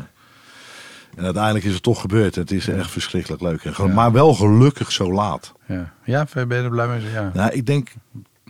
[1.15, 2.35] En uiteindelijk is het toch gebeurd.
[2.35, 3.63] Het is echt verschrikkelijk leuk.
[3.63, 3.93] En.
[3.93, 5.53] Maar wel gelukkig zo laat.
[5.67, 7.11] Ja, ja ben je er blij mee?
[7.11, 7.31] Ja.
[7.33, 7.93] Nou, ik denk,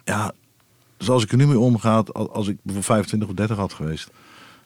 [0.03, 0.31] ja,
[0.97, 4.09] zoals ik er nu mee omga, al- als ik bijvoorbeeld 25 of 30 had geweest,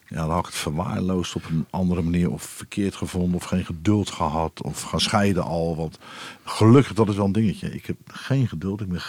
[0.08, 2.32] Ja, dan had ik het verwaarloosd op een andere manier.
[2.32, 3.36] Of verkeerd gevonden.
[3.36, 4.62] Of geen geduld gehad.
[4.62, 5.76] Of gaan scheiden al.
[5.76, 6.00] Want
[6.44, 7.74] gelukkig, dat is wel een dingetje.
[7.74, 8.82] Ik heb geen geduld.
[8.82, 9.02] Ik ben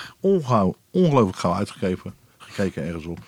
[0.91, 3.19] ongelooflijk gauw uitgekeken gekeken ergens op.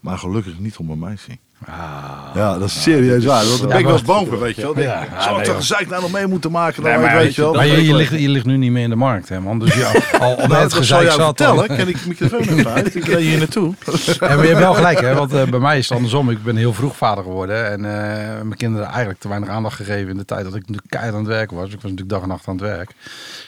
[0.00, 1.30] Maar gelukkig niet om mijn meisje.
[1.66, 2.22] Ah.
[2.34, 3.44] Ja, dat is serieus waar.
[3.44, 4.78] Daar ben ik wel eens bang voor, weet je wel.
[4.78, 5.56] Ja, Ja, Zou ik nee, joh.
[5.56, 6.82] gezeik nou nog mee moeten maken?
[6.82, 7.54] Nee, maar, weet je wel.
[7.54, 9.58] maar je, ligt, je ligt nu niet meer in de markt, hè, man.
[9.58, 9.92] Dus ja,
[10.24, 11.24] al, Nou, het gezeik zat...
[11.24, 11.66] vertellen.
[11.66, 12.94] Ken ik de microfoon even uit.
[12.94, 13.74] Ik reed hier naartoe.
[13.84, 15.14] Ja, maar je hebt wel gelijk, hè?
[15.14, 16.30] Want eh, bij mij is het andersom.
[16.30, 17.70] Ik ben heel vroeg vader geworden.
[17.70, 20.90] En eh, mijn kinderen eigenlijk te weinig aandacht gegeven in de tijd dat ik natuurlijk
[20.90, 21.66] keihard aan het werken was.
[21.66, 22.90] Ik was natuurlijk dag en nacht aan het werk.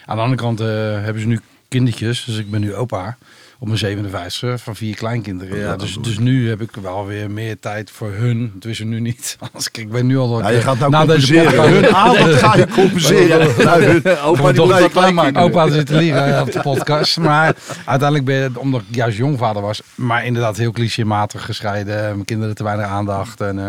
[0.07, 0.67] Aan de andere kant eh,
[1.05, 2.25] hebben ze nu kindertjes.
[2.25, 3.17] Dus ik ben nu opa
[3.59, 5.59] op mijn 57 van vier kleinkinderen.
[5.59, 8.53] Ja, dus, dus nu heb ik wel weer meer tijd voor hun.
[8.59, 9.37] Tenminste nu niet.
[9.41, 10.39] Anders, kijk, ik ben nu al...
[10.41, 11.55] Ja, je gaat nou na deze compenseren.
[11.55, 13.65] podcast- Hun aandacht ga je compenseren.
[13.65, 15.37] Nou, Opa, die dat klaarmaken.
[15.43, 17.19] Opa zit te liegen op de podcast.
[17.19, 21.95] Maar uiteindelijk ben je, omdat ik juist jongvader was, maar inderdaad heel clichématig gescheiden.
[22.03, 23.41] Mijn kinderen te weinig aandacht.
[23.41, 23.69] En eh,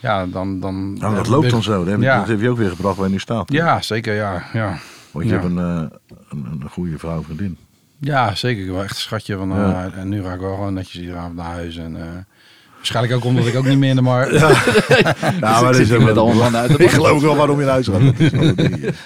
[0.00, 0.60] ja, dan...
[0.60, 1.78] dan Nou, dat loopt dan zo.
[1.78, 2.18] Dat heb, je- Ja.
[2.18, 3.52] dat heb je ook weer gebracht waar je nu staat.
[3.52, 4.42] Ja, zeker, ja.
[4.52, 4.78] Ja,
[5.10, 5.40] Want je Ja.
[5.40, 5.96] hebt een, eh,
[6.30, 7.56] een, een goede vrouw, vriendin.
[8.00, 8.62] Ja zeker.
[8.64, 9.36] Ik wel echt een schatje.
[9.36, 9.90] Van, Ja.
[9.94, 11.76] eh, en nu ga ik wel gewoon netjes iedere avond naar huis.
[11.76, 12.02] En, eh,
[12.76, 14.32] waarschijnlijk ook omdat ik ook niet meer in de markt...
[14.40, 14.50] Ja,
[15.60, 18.00] maar ik zit hier met allemaal uit Ik geloof wel waarom je naar huis gaat.
[18.00, 18.30] Dat is.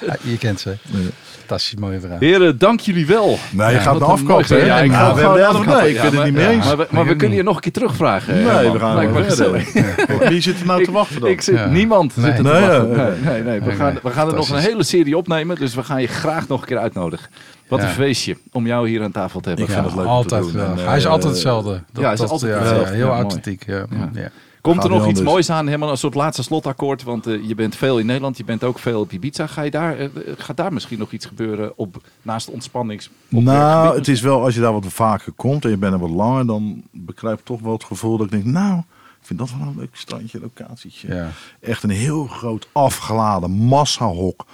[0.06, 0.76] Ja, je kent ze.
[0.90, 1.08] Nee.
[1.46, 2.16] Fantastisch mooie vrouw.
[2.18, 3.38] Heren, dank jullie wel.
[3.52, 4.26] Nee, je Ja, gaat een afkopen.
[4.48, 4.66] mooi- hè?
[4.66, 5.20] Ja, ik ga we
[5.66, 6.66] nee, ik ben het niet mee eens.
[6.66, 8.34] Maar we, maar we kunnen je nog een keer terugvragen.
[8.34, 9.60] Nee, we gaan Lijkt me verder.
[9.60, 10.28] gezellig.
[10.28, 11.30] Wie zit er nou te wachten dan?
[11.30, 11.66] Ik zit, Ja.
[11.66, 12.26] Niemand Nee.
[12.26, 12.88] zit er te wachten.
[12.90, 13.60] Nee, nee, nee.
[13.60, 14.02] We, Nee, gaan, nee.
[14.02, 15.56] we gaan er nog een hele serie opnemen.
[15.56, 17.28] Dus we gaan je graag nog een keer uitnodigen.
[17.68, 17.88] Wat Ja.
[17.88, 19.66] een feestje om jou hier aan tafel te hebben.
[19.66, 20.52] Ik vind het leuk om te altijd doen.
[20.52, 20.66] wel.
[20.76, 21.70] En, Hij is eh, altijd hetzelfde.
[21.70, 22.90] Dat, ja, hij is dat- altijd ja, hetzelfde.
[22.90, 23.66] ja, heel authentiek.
[23.66, 23.86] Ja.
[23.90, 24.10] Ja.
[24.14, 24.30] Ja.
[24.60, 25.28] Komt Gaat er nog iets anders.
[25.28, 27.02] moois aan, helemaal een soort laatste slotakkoord?
[27.02, 29.46] Want eh, je bent veel in Nederland, je bent ook veel op Ibiza.
[29.46, 30.08] Ga je daar, eh,
[30.38, 33.10] gaat daar misschien nog iets gebeuren op, naast ontspannings?
[33.32, 35.98] op Nou, het is wel, als je daar wat vaker komt en je bent er
[35.98, 39.50] wat langer, dan bekruipt toch wel het gevoel dat ik denk, nou, ik vind dat
[39.58, 41.14] wel een leuk strandje, locatietje.
[41.14, 41.28] Ja.
[41.60, 44.44] Echt een heel groot afgeladen massahok.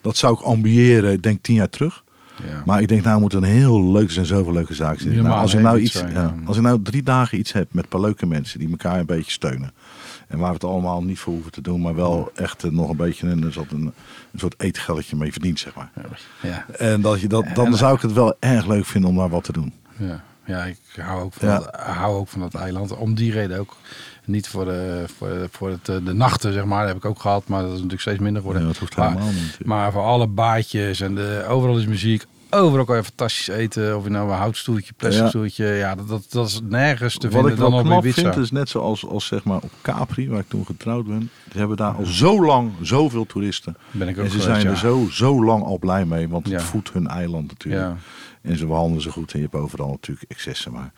[0.00, 2.04] Dat zou ik ambiëren, ik denk tien jaar terug.
[2.44, 2.62] Ja.
[2.64, 5.22] Maar ik denk, nou moet een heel leuk zijn, zoveel leuke zaken zitten.
[5.22, 6.34] Nou, als, ik nou iets, zijn, ja.
[6.44, 9.06] als ik nou drie dagen iets heb met een paar leuke mensen die elkaar een
[9.06, 9.72] beetje steunen.
[10.28, 12.90] En waar we het allemaal niet voor hoeven te doen, maar wel echt eh, nog
[12.90, 13.92] een beetje een, een, soort- een,
[14.32, 15.90] een soort eetgelletje mee verdient, zeg maar.
[16.42, 16.66] Ja.
[16.78, 19.44] En dat je dat, dan zou ik het wel erg leuk vinden om daar wat
[19.44, 19.72] te doen.
[19.96, 20.22] Ja.
[20.44, 22.96] ja, ik hou ook, van dat, hou ook van dat eiland.
[22.96, 23.76] Om die reden ook.
[24.26, 26.78] Niet voor, de, voor, voor het, eh, de nachten, zeg maar.
[26.78, 28.62] Dat heb ik ook gehad, maar dat is natuurlijk steeds minder geworden.
[28.62, 29.58] Ja, dat hoeft maar, helemaal niet.
[29.64, 32.24] maar voor alle baadjes en de, overal is muziek.
[32.50, 33.96] Overal kan je fantastisch eten.
[33.96, 35.28] Of je nou een houtstoeltje, plastic Ja.
[35.28, 35.66] stoeltje.
[35.66, 38.22] Ja, dat, dat, dat is nergens te Wat vinden ik dan op Ibiza.
[38.22, 41.18] vind, is net zoals als zeg maar op Capri, waar ik toen getrouwd ben.
[41.18, 43.76] Die hebben daar al zo lang zoveel toeristen.
[43.90, 44.70] Ben ik ook En ze geweest, zijn ja.
[44.70, 47.84] er zo, zo lang al blij mee, want het voedt hun eiland natuurlijk.
[47.84, 47.96] Ja.
[48.50, 50.72] En ze behandelen ze goed en je hebt overal natuurlijk excessen.
[50.72, 50.92] Maar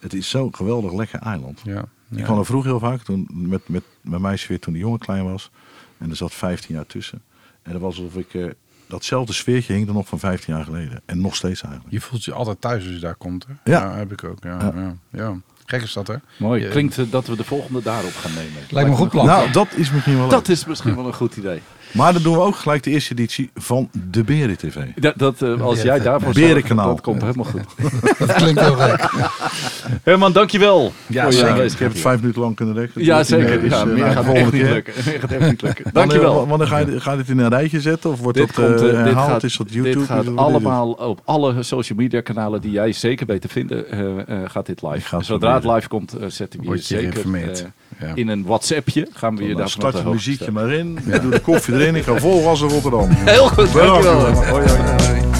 [0.00, 1.60] het is zo'n geweldig lekker eiland.
[1.64, 1.84] Ja.
[2.16, 4.98] Ik kwam er vroeger heel vaak, toen, met, met mijn meisje weer toen die jongen
[4.98, 5.50] klein was.
[5.98, 7.22] En er zat 15 jaar tussen.
[7.62, 8.44] En dat was alsof ik, eh,
[8.86, 11.00] datzelfde sfeertje hing er nog van 15 jaar geleden.
[11.06, 11.92] En nog steeds eigenlijk.
[11.92, 13.46] Je voelt je altijd thuis als je daar komt.
[13.46, 13.72] Hè?
[13.72, 13.94] Ja.
[13.94, 14.38] heb ik ook.
[14.44, 14.72] Ja, Ja.
[14.74, 14.94] ja.
[15.10, 15.34] Ja,
[15.66, 16.14] Gek is dat, hè?
[16.38, 16.62] Mooi.
[16.62, 18.52] Je- Klinkt eh, dat we de volgende daarop gaan nemen.
[18.70, 19.26] Lijkt me een goed plan.
[19.26, 20.30] Nou, dat is misschien wel leuk.
[20.30, 21.60] Dat is misschien wel een goed idee.
[21.94, 24.76] Maar dan doen we ook gelijk de eerste editie van de Beren TV.
[24.96, 26.84] Dat, dat, eh, als jij daarvoor Berenkanaal.
[26.84, 27.62] zorgt, dat komt helemaal goed.
[28.18, 29.10] Dat klinkt heel gek.
[30.02, 30.92] Herman, dankjewel.
[31.06, 31.64] Ja, zeker.
[31.64, 33.04] ik heb het vijf minuten lang kunnen rekken.
[33.04, 33.60] Ja, zeker.
[33.60, 34.94] meer, Ja, eh, meer nou, gaat echt niet lukken.
[35.06, 35.84] Meer gaat echt niet lukken.
[35.92, 36.46] Dankjewel.
[36.46, 38.10] wanneer ga je, ga je dit in een rijtje zetten?
[38.10, 39.30] Of wordt Dit, dat komt, eh, dit, herhaald?
[39.30, 39.98] gaat, is dat YouTube?
[39.98, 44.28] dit gaat allemaal op alle social media kanalen die jij zeker weet te vinden, eh,
[44.28, 44.96] eh, gaat dit live.
[44.96, 47.66] Ik ga het Zodra het live komt, zetten we je Word je zeker geïnformeerd.
[48.00, 48.12] Ja.
[48.14, 49.08] in een WhatsAppje.
[49.12, 50.98] Gaan we je daarvan start het muziekje maar in.
[51.12, 51.94] Ik doe de koffie erin.
[51.94, 53.08] Ik ga vol gas naar Rotterdam.
[53.10, 54.04] Heel goed, Bedankt.
[54.04, 55.33] dankjewel.